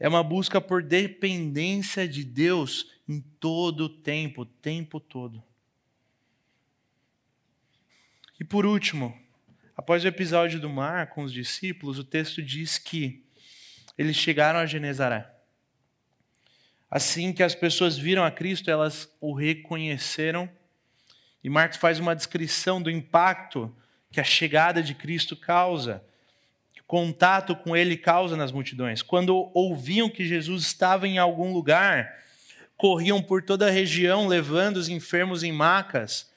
É 0.00 0.08
uma 0.08 0.22
busca 0.22 0.62
por 0.62 0.82
dependência 0.82 2.08
de 2.08 2.24
Deus 2.24 2.90
em 3.06 3.20
todo 3.38 3.82
o 3.82 3.88
tempo, 3.90 4.40
o 4.40 4.46
tempo 4.46 4.98
todo. 4.98 5.44
E 8.40 8.44
por 8.44 8.64
último, 8.64 9.14
após 9.76 10.04
o 10.04 10.08
episódio 10.08 10.58
do 10.58 10.70
mar 10.70 11.08
com 11.08 11.22
os 11.22 11.34
discípulos, 11.34 11.98
o 11.98 12.04
texto 12.04 12.42
diz 12.42 12.78
que 12.78 13.26
eles 13.98 14.16
chegaram 14.16 14.58
a 14.58 14.64
Genezaré. 14.64 15.33
Assim 16.94 17.32
que 17.32 17.42
as 17.42 17.56
pessoas 17.56 17.98
viram 17.98 18.22
a 18.22 18.30
Cristo, 18.30 18.70
elas 18.70 19.12
o 19.20 19.34
reconheceram 19.34 20.48
e 21.42 21.50
Marcos 21.50 21.76
faz 21.76 21.98
uma 21.98 22.14
descrição 22.14 22.80
do 22.80 22.88
impacto 22.88 23.74
que 24.12 24.20
a 24.20 24.24
chegada 24.24 24.80
de 24.80 24.94
Cristo 24.94 25.34
causa, 25.34 26.04
que 26.72 26.80
o 26.80 26.84
contato 26.84 27.56
com 27.56 27.76
ele 27.76 27.96
causa 27.96 28.36
nas 28.36 28.52
multidões. 28.52 29.02
Quando 29.02 29.50
ouviam 29.52 30.08
que 30.08 30.24
Jesus 30.24 30.62
estava 30.62 31.08
em 31.08 31.18
algum 31.18 31.52
lugar, 31.52 32.16
corriam 32.76 33.20
por 33.20 33.42
toda 33.42 33.66
a 33.66 33.72
região 33.72 34.28
levando 34.28 34.76
os 34.76 34.88
enfermos 34.88 35.42
em 35.42 35.50
macas 35.50 36.32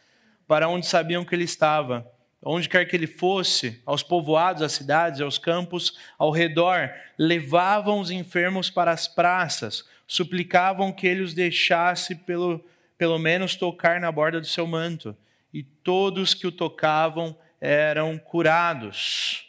para 0.48 0.68
onde 0.68 0.88
sabiam 0.88 1.24
que 1.24 1.36
ele 1.36 1.44
estava. 1.44 2.12
Onde 2.42 2.68
quer 2.68 2.84
que 2.86 2.96
ele 2.96 3.06
fosse, 3.06 3.80
aos 3.86 4.02
povoados, 4.02 4.64
às 4.64 4.72
cidades, 4.72 5.22
aos 5.22 5.38
campos 5.38 6.00
ao 6.18 6.32
redor, 6.32 6.90
levavam 7.16 8.00
os 8.00 8.10
enfermos 8.10 8.72
para 8.72 8.92
as 8.92 9.08
praças, 9.08 9.86
suplicavam 10.08 10.92
que 10.92 11.06
ele 11.06 11.22
os 11.22 11.34
deixasse 11.34 12.16
pelo 12.16 12.64
pelo 12.98 13.20
menos 13.20 13.56
tocar 13.56 14.02
na 14.02 14.12
borda 14.12 14.42
do 14.42 14.48
seu 14.48 14.66
manto, 14.66 15.16
e 15.54 15.62
todos 15.62 16.34
que 16.34 16.48
o 16.48 16.52
tocavam 16.52 17.38
eram 17.62 18.18
curados. 18.18 19.48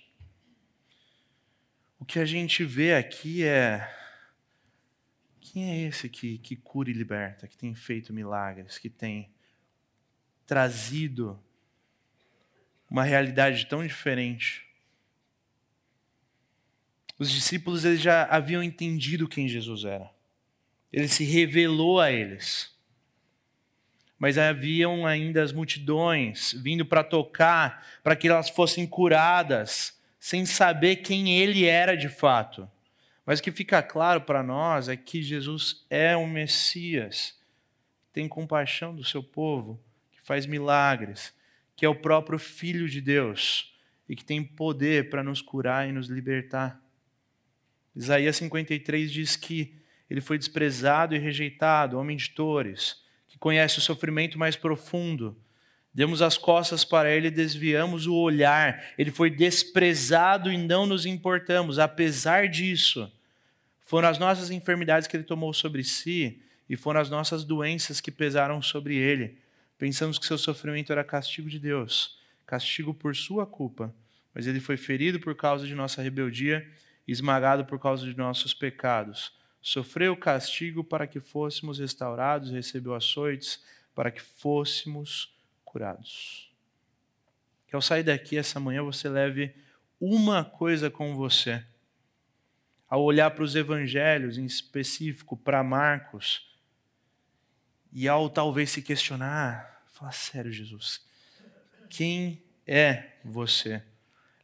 O 1.98 2.04
que 2.04 2.18
a 2.18 2.24
gente 2.24 2.64
vê 2.64 2.94
aqui 2.94 3.44
é. 3.44 3.94
Quem 5.40 5.70
é 5.70 5.88
esse 5.88 6.08
que, 6.08 6.38
que 6.38 6.54
cura 6.54 6.90
e 6.90 6.92
liberta, 6.92 7.48
que 7.48 7.56
tem 7.56 7.74
feito 7.74 8.12
milagres, 8.12 8.78
que 8.78 8.90
tem 8.90 9.30
trazido 10.46 11.42
uma 12.88 13.02
realidade 13.02 13.66
tão 13.66 13.84
diferente? 13.84 14.66
Os 17.18 17.30
discípulos 17.30 17.84
eles 17.84 18.00
já 18.00 18.24
haviam 18.24 18.62
entendido 18.62 19.26
quem 19.26 19.48
Jesus 19.48 19.84
era. 19.84 20.17
Ele 20.92 21.08
se 21.08 21.24
revelou 21.24 22.00
a 22.00 22.10
eles 22.10 22.76
mas 24.18 24.36
haviam 24.36 25.06
ainda 25.06 25.42
as 25.42 25.52
multidões 25.52 26.52
vindo 26.52 26.84
para 26.84 27.04
tocar, 27.04 27.86
para 28.02 28.16
que 28.16 28.28
elas 28.28 28.50
fossem 28.50 28.86
curadas, 28.86 29.96
sem 30.18 30.44
saber 30.44 30.96
quem 30.96 31.38
ele 31.38 31.64
era 31.64 31.96
de 31.96 32.08
fato. 32.08 32.68
Mas 33.24 33.38
o 33.38 33.42
que 33.42 33.52
fica 33.52 33.82
claro 33.82 34.22
para 34.22 34.42
nós 34.42 34.88
é 34.88 34.96
que 34.96 35.22
Jesus 35.22 35.86
é 35.88 36.16
o 36.16 36.26
Messias, 36.26 37.38
tem 38.12 38.26
compaixão 38.26 38.94
do 38.94 39.04
seu 39.04 39.22
povo, 39.22 39.80
que 40.10 40.20
faz 40.22 40.46
milagres, 40.46 41.32
que 41.76 41.84
é 41.86 41.88
o 41.88 41.94
próprio 41.94 42.38
Filho 42.38 42.88
de 42.88 43.00
Deus 43.00 43.72
e 44.08 44.16
que 44.16 44.24
tem 44.24 44.42
poder 44.42 45.10
para 45.10 45.22
nos 45.22 45.40
curar 45.40 45.88
e 45.88 45.92
nos 45.92 46.08
libertar. 46.08 46.82
Isaías 47.94 48.36
53 48.36 49.12
diz 49.12 49.36
que 49.36 49.76
ele 50.10 50.20
foi 50.20 50.38
desprezado 50.38 51.14
e 51.14 51.18
rejeitado, 51.18 51.98
homem 51.98 52.16
de 52.16 52.30
dores 52.34 53.02
que 53.28 53.38
conhece 53.38 53.78
o 53.78 53.82
sofrimento 53.82 54.38
mais 54.38 54.56
profundo. 54.56 55.36
Demos 55.92 56.22
as 56.22 56.38
costas 56.38 56.84
para 56.84 57.10
ele 57.10 57.28
e 57.28 57.30
desviamos 57.30 58.06
o 58.06 58.14
olhar. 58.14 58.84
Ele 58.96 59.10
foi 59.10 59.30
desprezado 59.30 60.50
e 60.50 60.56
não 60.56 60.86
nos 60.86 61.04
importamos. 61.04 61.78
Apesar 61.78 62.48
disso, 62.48 63.10
foram 63.80 64.08
as 64.08 64.18
nossas 64.18 64.50
enfermidades 64.50 65.06
que 65.06 65.16
ele 65.16 65.24
tomou 65.24 65.52
sobre 65.52 65.84
si 65.84 66.40
e 66.68 66.76
foram 66.76 67.00
as 67.00 67.10
nossas 67.10 67.44
doenças 67.44 68.00
que 68.00 68.10
pesaram 68.10 68.62
sobre 68.62 68.96
ele. 68.96 69.38
Pensamos 69.76 70.18
que 70.18 70.26
seu 70.26 70.38
sofrimento 70.38 70.92
era 70.92 71.04
castigo 71.04 71.48
de 71.48 71.58
Deus, 71.58 72.18
castigo 72.46 72.94
por 72.94 73.14
sua 73.14 73.46
culpa. 73.46 73.94
Mas 74.34 74.46
ele 74.46 74.60
foi 74.60 74.76
ferido 74.76 75.20
por 75.20 75.34
causa 75.34 75.66
de 75.66 75.74
nossa 75.74 76.02
rebeldia, 76.02 76.66
esmagado 77.06 77.64
por 77.64 77.78
causa 77.78 78.04
de 78.04 78.16
nossos 78.16 78.54
pecados 78.54 79.37
sofreu 79.60 80.16
castigo 80.16 80.84
para 80.84 81.06
que 81.06 81.20
fôssemos 81.20 81.78
restaurados, 81.78 82.50
recebeu 82.50 82.94
açoites 82.94 83.62
para 83.94 84.10
que 84.10 84.20
fôssemos 84.20 85.34
curados. 85.64 86.52
Que 87.66 87.74
ao 87.74 87.82
sair 87.82 88.02
daqui 88.02 88.36
essa 88.36 88.60
manhã 88.60 88.82
você 88.82 89.08
leve 89.08 89.54
uma 90.00 90.44
coisa 90.44 90.90
com 90.90 91.14
você. 91.14 91.64
Ao 92.88 93.02
olhar 93.02 93.30
para 93.32 93.44
os 93.44 93.54
evangelhos, 93.54 94.38
em 94.38 94.46
específico 94.46 95.36
para 95.36 95.62
Marcos, 95.62 96.48
e 97.92 98.08
ao 98.08 98.30
talvez 98.30 98.70
se 98.70 98.80
questionar, 98.80 99.84
falar 99.92 100.12
sério, 100.12 100.52
Jesus, 100.52 101.04
quem 101.90 102.42
é 102.66 103.18
você? 103.24 103.82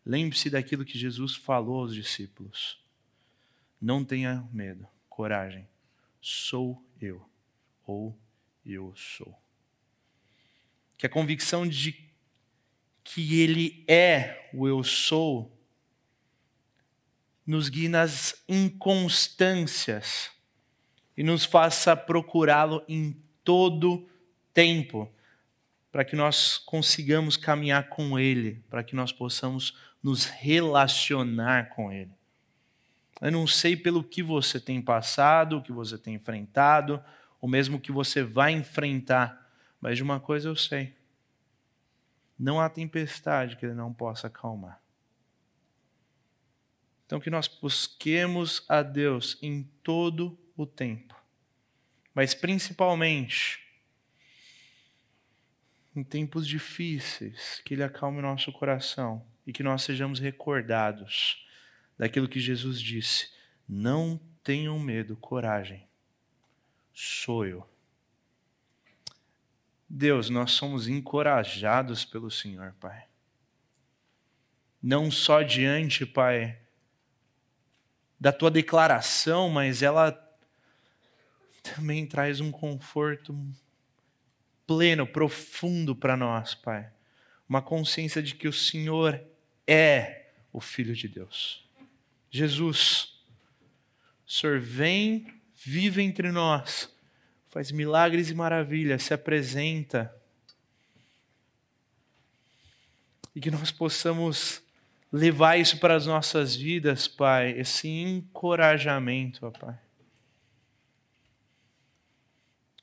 Lembre-se 0.05 0.51
daquilo 0.51 0.85
que 0.85 0.99
Jesus 0.99 1.35
falou 1.35 1.81
aos 1.81 1.95
discípulos. 1.95 2.83
Não 3.81 4.05
tenha 4.05 4.47
medo 4.53 4.87
coragem, 5.15 5.65
sou 6.21 6.85
eu, 7.01 7.25
ou 7.87 8.19
eu 8.67 8.93
sou. 8.97 9.33
Que 10.99 11.07
a 11.07 11.09
convicção 11.09 11.69
de 11.69 12.11
que 13.05 13.41
Ele 13.41 13.85
é 13.87 14.51
o 14.53 14.67
eu 14.67 14.83
sou 14.83 15.57
nos 17.47 17.69
guie 17.69 17.89
nas 17.89 18.43
inconstâncias 18.49 20.33
e 21.17 21.23
nos 21.23 21.45
faça 21.45 21.97
procurá-lo 21.97 22.85
em 22.89 23.17
todo 23.45 24.09
tempo, 24.53 25.09
para 25.93 26.05
que 26.05 26.17
nós 26.17 26.59
consigamos 26.59 27.37
caminhar 27.37 27.89
com 27.89 28.19
Ele, 28.19 28.65
para 28.69 28.83
que 28.83 28.97
nós 28.97 29.13
possamos 29.13 29.79
nos 30.03 30.25
relacionar 30.25 31.69
com 31.69 31.93
Ele. 31.93 32.11
Eu 33.21 33.31
não 33.31 33.47
sei 33.47 33.77
pelo 33.77 34.03
que 34.03 34.23
você 34.23 34.61
tem 34.61 34.83
passado, 34.83 35.59
o 35.59 35.63
que 35.63 35.73
você 35.73 35.97
tem 35.97 36.15
enfrentado, 36.15 37.03
ou 37.41 37.49
mesmo 37.49 37.77
o 37.77 37.81
que 37.81 37.93
você 37.93 38.23
vai 38.23 38.53
enfrentar, 38.53 39.51
mas 39.81 39.97
de 39.97 40.03
uma 40.03 40.19
coisa 40.19 40.49
eu 40.49 40.57
sei: 40.57 40.95
não 42.39 42.61
há 42.61 42.69
tempestade 42.69 43.57
que 43.57 43.67
Ele 43.67 43.75
não 43.75 43.93
possa 43.93 44.27
acalmar. 44.27 44.81
Então, 47.07 47.21
que 47.21 47.31
nós 47.31 47.47
busquemos 47.47 48.65
a 48.69 48.83
Deus 48.83 49.39
em 49.43 49.63
todo 49.83 50.39
o 50.57 50.67
tempo, 50.67 51.15
mas 52.15 52.35
principalmente 52.35 53.63
em 55.95 56.03
tempos 56.03 56.47
difíceis, 56.47 57.61
que 57.65 57.75
Ele 57.75 57.85
acalme 57.85 58.21
nosso 58.21 58.51
coração 58.53 59.25
e 59.47 59.53
que 59.53 59.63
nós 59.63 59.83
sejamos 59.83 60.19
recordados 60.19 61.47
daquilo 61.99 62.29
que 62.29 62.41
Jesus 62.41 62.81
disse: 62.81 63.31
Não 63.69 64.21
tenham 64.43 64.79
medo, 64.79 65.17
coragem, 65.17 65.87
sou 66.93 67.47
eu. 67.47 67.69
Deus, 69.89 70.29
nós 70.29 70.53
somos 70.53 70.89
encorajados 70.89 72.05
pelo 72.05 72.31
Senhor, 72.31 72.75
Pai. 72.81 73.05
Não 74.83 75.11
só 75.11 75.43
diante, 75.43 76.05
Pai, 76.05 76.59
da 78.19 78.33
tua 78.33 78.51
declaração, 78.51 79.49
mas 79.49 79.83
ela 79.83 80.13
também 81.63 82.07
traz 82.07 82.41
um 82.41 82.51
conforto 82.51 83.35
pleno, 84.67 85.07
profundo 85.07 85.95
para 85.95 86.17
nós, 86.17 86.55
Pai. 86.55 86.91
Uma 87.49 87.63
consciência 87.63 88.23
de 88.23 88.35
que 88.35 88.49
o 88.49 88.53
Senhor 88.53 89.23
é 89.67 90.31
o 90.53 90.61
Filho 90.61 90.95
de 90.95 91.09
Deus. 91.09 91.64
Jesus, 92.35 93.15
o 94.27 94.33
Senhor 94.33 94.59
vem, 94.59 95.41
vive 95.55 96.03
entre 96.03 96.33
nós, 96.33 96.93
faz 97.49 97.71
milagres 97.71 98.29
e 98.29 98.35
maravilhas, 98.35 99.05
se 99.05 99.15
apresenta. 99.15 100.13
E 103.37 103.41
que 103.41 103.53
nós 103.53 103.71
possamos 103.71 104.61
levar 105.13 105.61
isso 105.61 105.79
para 105.79 105.95
as 105.95 106.07
nossas 106.07 106.57
vidas, 106.57 107.07
Pai, 107.07 107.53
esse 107.53 107.87
encorajamento, 107.87 109.47
ó 109.47 109.53
Pai. 109.53 109.79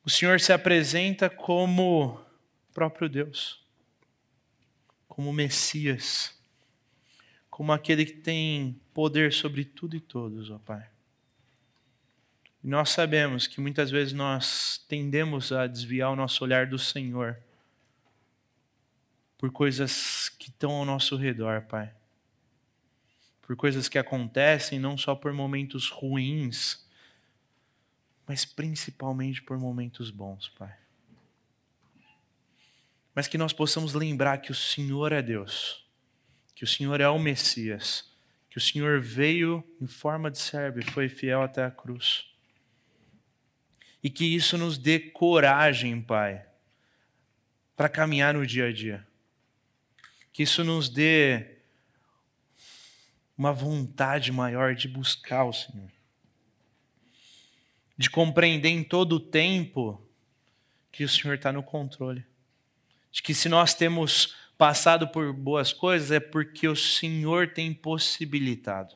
O 0.01 0.09
Senhor 0.09 0.39
se 0.39 0.53
apresenta 0.53 1.29
como 1.29 2.25
próprio 2.73 3.09
Deus, 3.09 3.61
como 5.09 5.33
Messias, 5.33 6.40
como 7.51 7.71
aquele 7.71 8.03
que 8.03 8.13
tem 8.13 8.81
poder 8.91 9.31
sobre 9.31 9.63
tudo 9.63 9.95
e 9.95 9.99
todos, 9.99 10.49
ó 10.49 10.57
Pai. 10.57 10.89
E 12.63 12.67
nós 12.67 12.89
sabemos 12.89 13.45
que 13.45 13.61
muitas 13.61 13.91
vezes 13.91 14.13
nós 14.13 14.83
tendemos 14.87 15.51
a 15.51 15.67
desviar 15.67 16.11
o 16.11 16.15
nosso 16.15 16.43
olhar 16.43 16.65
do 16.65 16.79
Senhor 16.79 17.37
por 19.37 19.51
coisas 19.51 20.29
que 20.29 20.49
estão 20.49 20.71
ao 20.71 20.85
nosso 20.85 21.15
redor, 21.15 21.61
Pai 21.63 21.93
por 23.51 23.57
coisas 23.57 23.89
que 23.89 23.97
acontecem, 23.97 24.79
não 24.79 24.97
só 24.97 25.13
por 25.13 25.33
momentos 25.33 25.89
ruins, 25.89 26.87
mas 28.25 28.45
principalmente 28.45 29.41
por 29.41 29.57
momentos 29.57 30.09
bons, 30.09 30.47
Pai. 30.47 30.73
Mas 33.13 33.27
que 33.27 33.37
nós 33.37 33.51
possamos 33.51 33.93
lembrar 33.93 34.37
que 34.37 34.53
o 34.53 34.55
Senhor 34.55 35.11
é 35.11 35.21
Deus, 35.21 35.80
que 36.61 36.65
o 36.65 36.67
Senhor 36.67 37.01
é 37.01 37.09
o 37.09 37.17
Messias, 37.17 38.07
que 38.47 38.59
o 38.59 38.61
Senhor 38.61 39.01
veio 39.01 39.67
em 39.81 39.87
forma 39.87 40.29
de 40.29 40.37
servo 40.37 40.79
e 40.79 40.85
foi 40.85 41.09
fiel 41.09 41.41
até 41.41 41.65
a 41.65 41.71
cruz. 41.71 42.27
E 44.03 44.11
que 44.11 44.23
isso 44.23 44.59
nos 44.59 44.77
dê 44.77 44.99
coragem, 44.99 45.99
Pai, 45.99 46.45
para 47.75 47.89
caminhar 47.89 48.35
no 48.35 48.45
dia 48.45 48.67
a 48.67 48.71
dia. 48.71 49.07
Que 50.31 50.43
isso 50.43 50.63
nos 50.63 50.87
dê 50.87 51.57
uma 53.35 53.51
vontade 53.51 54.31
maior 54.31 54.75
de 54.75 54.87
buscar 54.87 55.45
o 55.45 55.53
Senhor. 55.53 55.91
De 57.97 58.07
compreender 58.07 58.69
em 58.69 58.83
todo 58.83 59.13
o 59.13 59.19
tempo 59.19 59.99
que 60.91 61.03
o 61.03 61.09
Senhor 61.09 61.33
está 61.33 61.51
no 61.51 61.63
controle. 61.63 62.23
De 63.11 63.23
que 63.23 63.33
se 63.33 63.49
nós 63.49 63.73
temos 63.73 64.39
passado 64.61 65.07
por 65.07 65.33
boas 65.33 65.73
coisas 65.73 66.11
é 66.11 66.19
porque 66.19 66.67
o 66.67 66.75
Senhor 66.75 67.51
tem 67.51 67.73
possibilitado. 67.73 68.95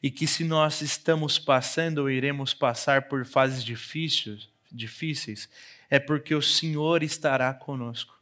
E 0.00 0.08
que 0.08 0.24
se 0.24 0.44
nós 0.44 0.82
estamos 0.82 1.36
passando 1.36 1.98
ou 1.98 2.08
iremos 2.08 2.54
passar 2.54 3.08
por 3.08 3.26
fases 3.26 3.64
difíceis, 3.64 4.48
difíceis 4.70 5.50
é 5.90 5.98
porque 5.98 6.32
o 6.32 6.40
Senhor 6.40 7.02
estará 7.02 7.52
conosco. 7.52 8.16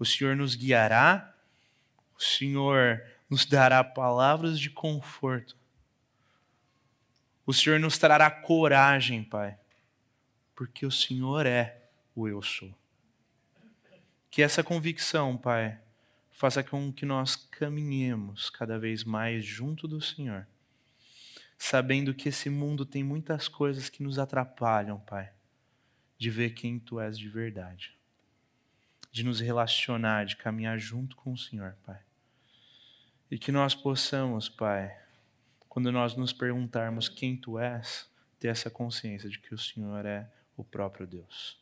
O 0.00 0.04
Senhor 0.04 0.34
nos 0.34 0.56
guiará, 0.56 1.32
o 2.18 2.20
Senhor 2.20 3.00
nos 3.30 3.46
dará 3.46 3.84
palavras 3.84 4.58
de 4.58 4.68
conforto. 4.68 5.56
O 7.46 7.54
Senhor 7.54 7.78
nos 7.78 7.96
trará 7.98 8.28
coragem, 8.32 9.22
Pai, 9.22 9.56
porque 10.56 10.84
o 10.84 10.90
Senhor 10.90 11.46
é 11.46 11.88
o 12.16 12.26
eu 12.26 12.42
sou. 12.42 12.77
Que 14.38 14.42
essa 14.42 14.62
convicção, 14.62 15.36
Pai, 15.36 15.80
faça 16.30 16.62
com 16.62 16.92
que 16.92 17.04
nós 17.04 17.34
caminhemos 17.34 18.48
cada 18.48 18.78
vez 18.78 19.02
mais 19.02 19.44
junto 19.44 19.88
do 19.88 20.00
Senhor, 20.00 20.46
sabendo 21.58 22.14
que 22.14 22.28
esse 22.28 22.48
mundo 22.48 22.86
tem 22.86 23.02
muitas 23.02 23.48
coisas 23.48 23.88
que 23.88 24.00
nos 24.00 24.16
atrapalham, 24.16 25.00
Pai, 25.00 25.32
de 26.16 26.30
ver 26.30 26.50
quem 26.50 26.78
Tu 26.78 27.00
és 27.00 27.18
de 27.18 27.28
verdade, 27.28 27.98
de 29.10 29.24
nos 29.24 29.40
relacionar, 29.40 30.24
de 30.24 30.36
caminhar 30.36 30.78
junto 30.78 31.16
com 31.16 31.32
o 31.32 31.36
Senhor, 31.36 31.76
Pai. 31.84 31.98
E 33.28 33.40
que 33.40 33.50
nós 33.50 33.74
possamos, 33.74 34.48
Pai, 34.48 34.96
quando 35.68 35.90
nós 35.90 36.14
nos 36.14 36.32
perguntarmos 36.32 37.08
quem 37.08 37.36
tu 37.36 37.58
és, 37.58 38.08
ter 38.38 38.46
essa 38.46 38.70
consciência 38.70 39.28
de 39.28 39.40
que 39.40 39.52
o 39.52 39.58
Senhor 39.58 40.06
é 40.06 40.30
o 40.56 40.62
próprio 40.62 41.08
Deus. 41.08 41.58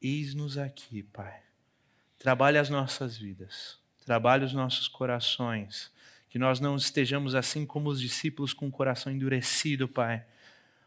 Eis-nos 0.00 0.56
aqui, 0.56 1.02
Pai. 1.02 1.40
Trabalhe 2.18 2.56
as 2.56 2.70
nossas 2.70 3.16
vidas, 3.16 3.78
trabalhe 4.04 4.44
os 4.44 4.52
nossos 4.52 4.86
corações, 4.86 5.90
que 6.28 6.38
nós 6.38 6.60
não 6.60 6.76
estejamos 6.76 7.34
assim 7.34 7.66
como 7.66 7.88
os 7.88 8.00
discípulos 8.00 8.52
com 8.52 8.68
o 8.68 8.72
coração 8.72 9.12
endurecido, 9.12 9.88
Pai, 9.88 10.24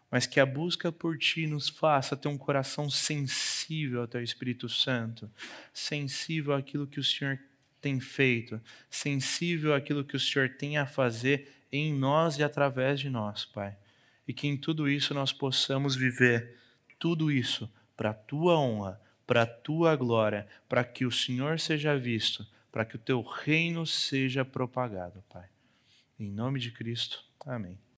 mas 0.10 0.26
que 0.26 0.40
a 0.40 0.46
busca 0.46 0.92
por 0.92 1.18
Ti 1.18 1.48
nos 1.48 1.68
faça 1.68 2.16
ter 2.16 2.28
um 2.28 2.38
coração 2.38 2.90
sensível 2.90 4.02
ao 4.02 4.08
Teu 4.08 4.22
Espírito 4.22 4.70
Santo, 4.70 5.30
sensível 5.74 6.54
àquilo 6.54 6.88
que 6.88 7.00
o 7.00 7.04
Senhor 7.04 7.40
tem 7.82 8.00
feito, 8.00 8.62
sensível 8.90 9.74
àquilo 9.74 10.04
que 10.04 10.16
o 10.16 10.20
Senhor 10.20 10.50
tem 10.50 10.78
a 10.78 10.86
fazer 10.86 11.52
em 11.72 11.94
nós 11.94 12.38
e 12.38 12.44
através 12.44 13.00
de 13.00 13.10
nós, 13.10 13.46
Pai. 13.46 13.76
E 14.28 14.34
que 14.34 14.48
em 14.48 14.56
tudo 14.56 14.90
isso 14.90 15.14
nós 15.14 15.34
possamos 15.34 15.96
viver 15.96 16.58
tudo 17.00 17.32
isso 17.32 17.70
para 17.98 18.12
a 18.12 18.14
tua 18.14 18.58
honra, 18.58 19.02
para 19.26 19.44
a 19.44 19.48
tua 19.48 19.96
glória, 19.96 20.48
para 20.68 20.84
que 20.84 21.06
o 21.06 21.12
Senhor 21.12 21.60
seja 21.60 21.98
visto, 21.98 22.46
para 22.72 22.86
que 22.86 22.96
o 22.96 23.00
teu 23.00 23.22
reino 23.22 23.86
seja 23.86 24.46
propagado, 24.46 25.24
Pai. 25.30 25.50
Em 26.20 26.30
nome 26.30 26.60
de 26.60 26.72
Cristo. 26.72 27.24
Amém. 27.46 27.82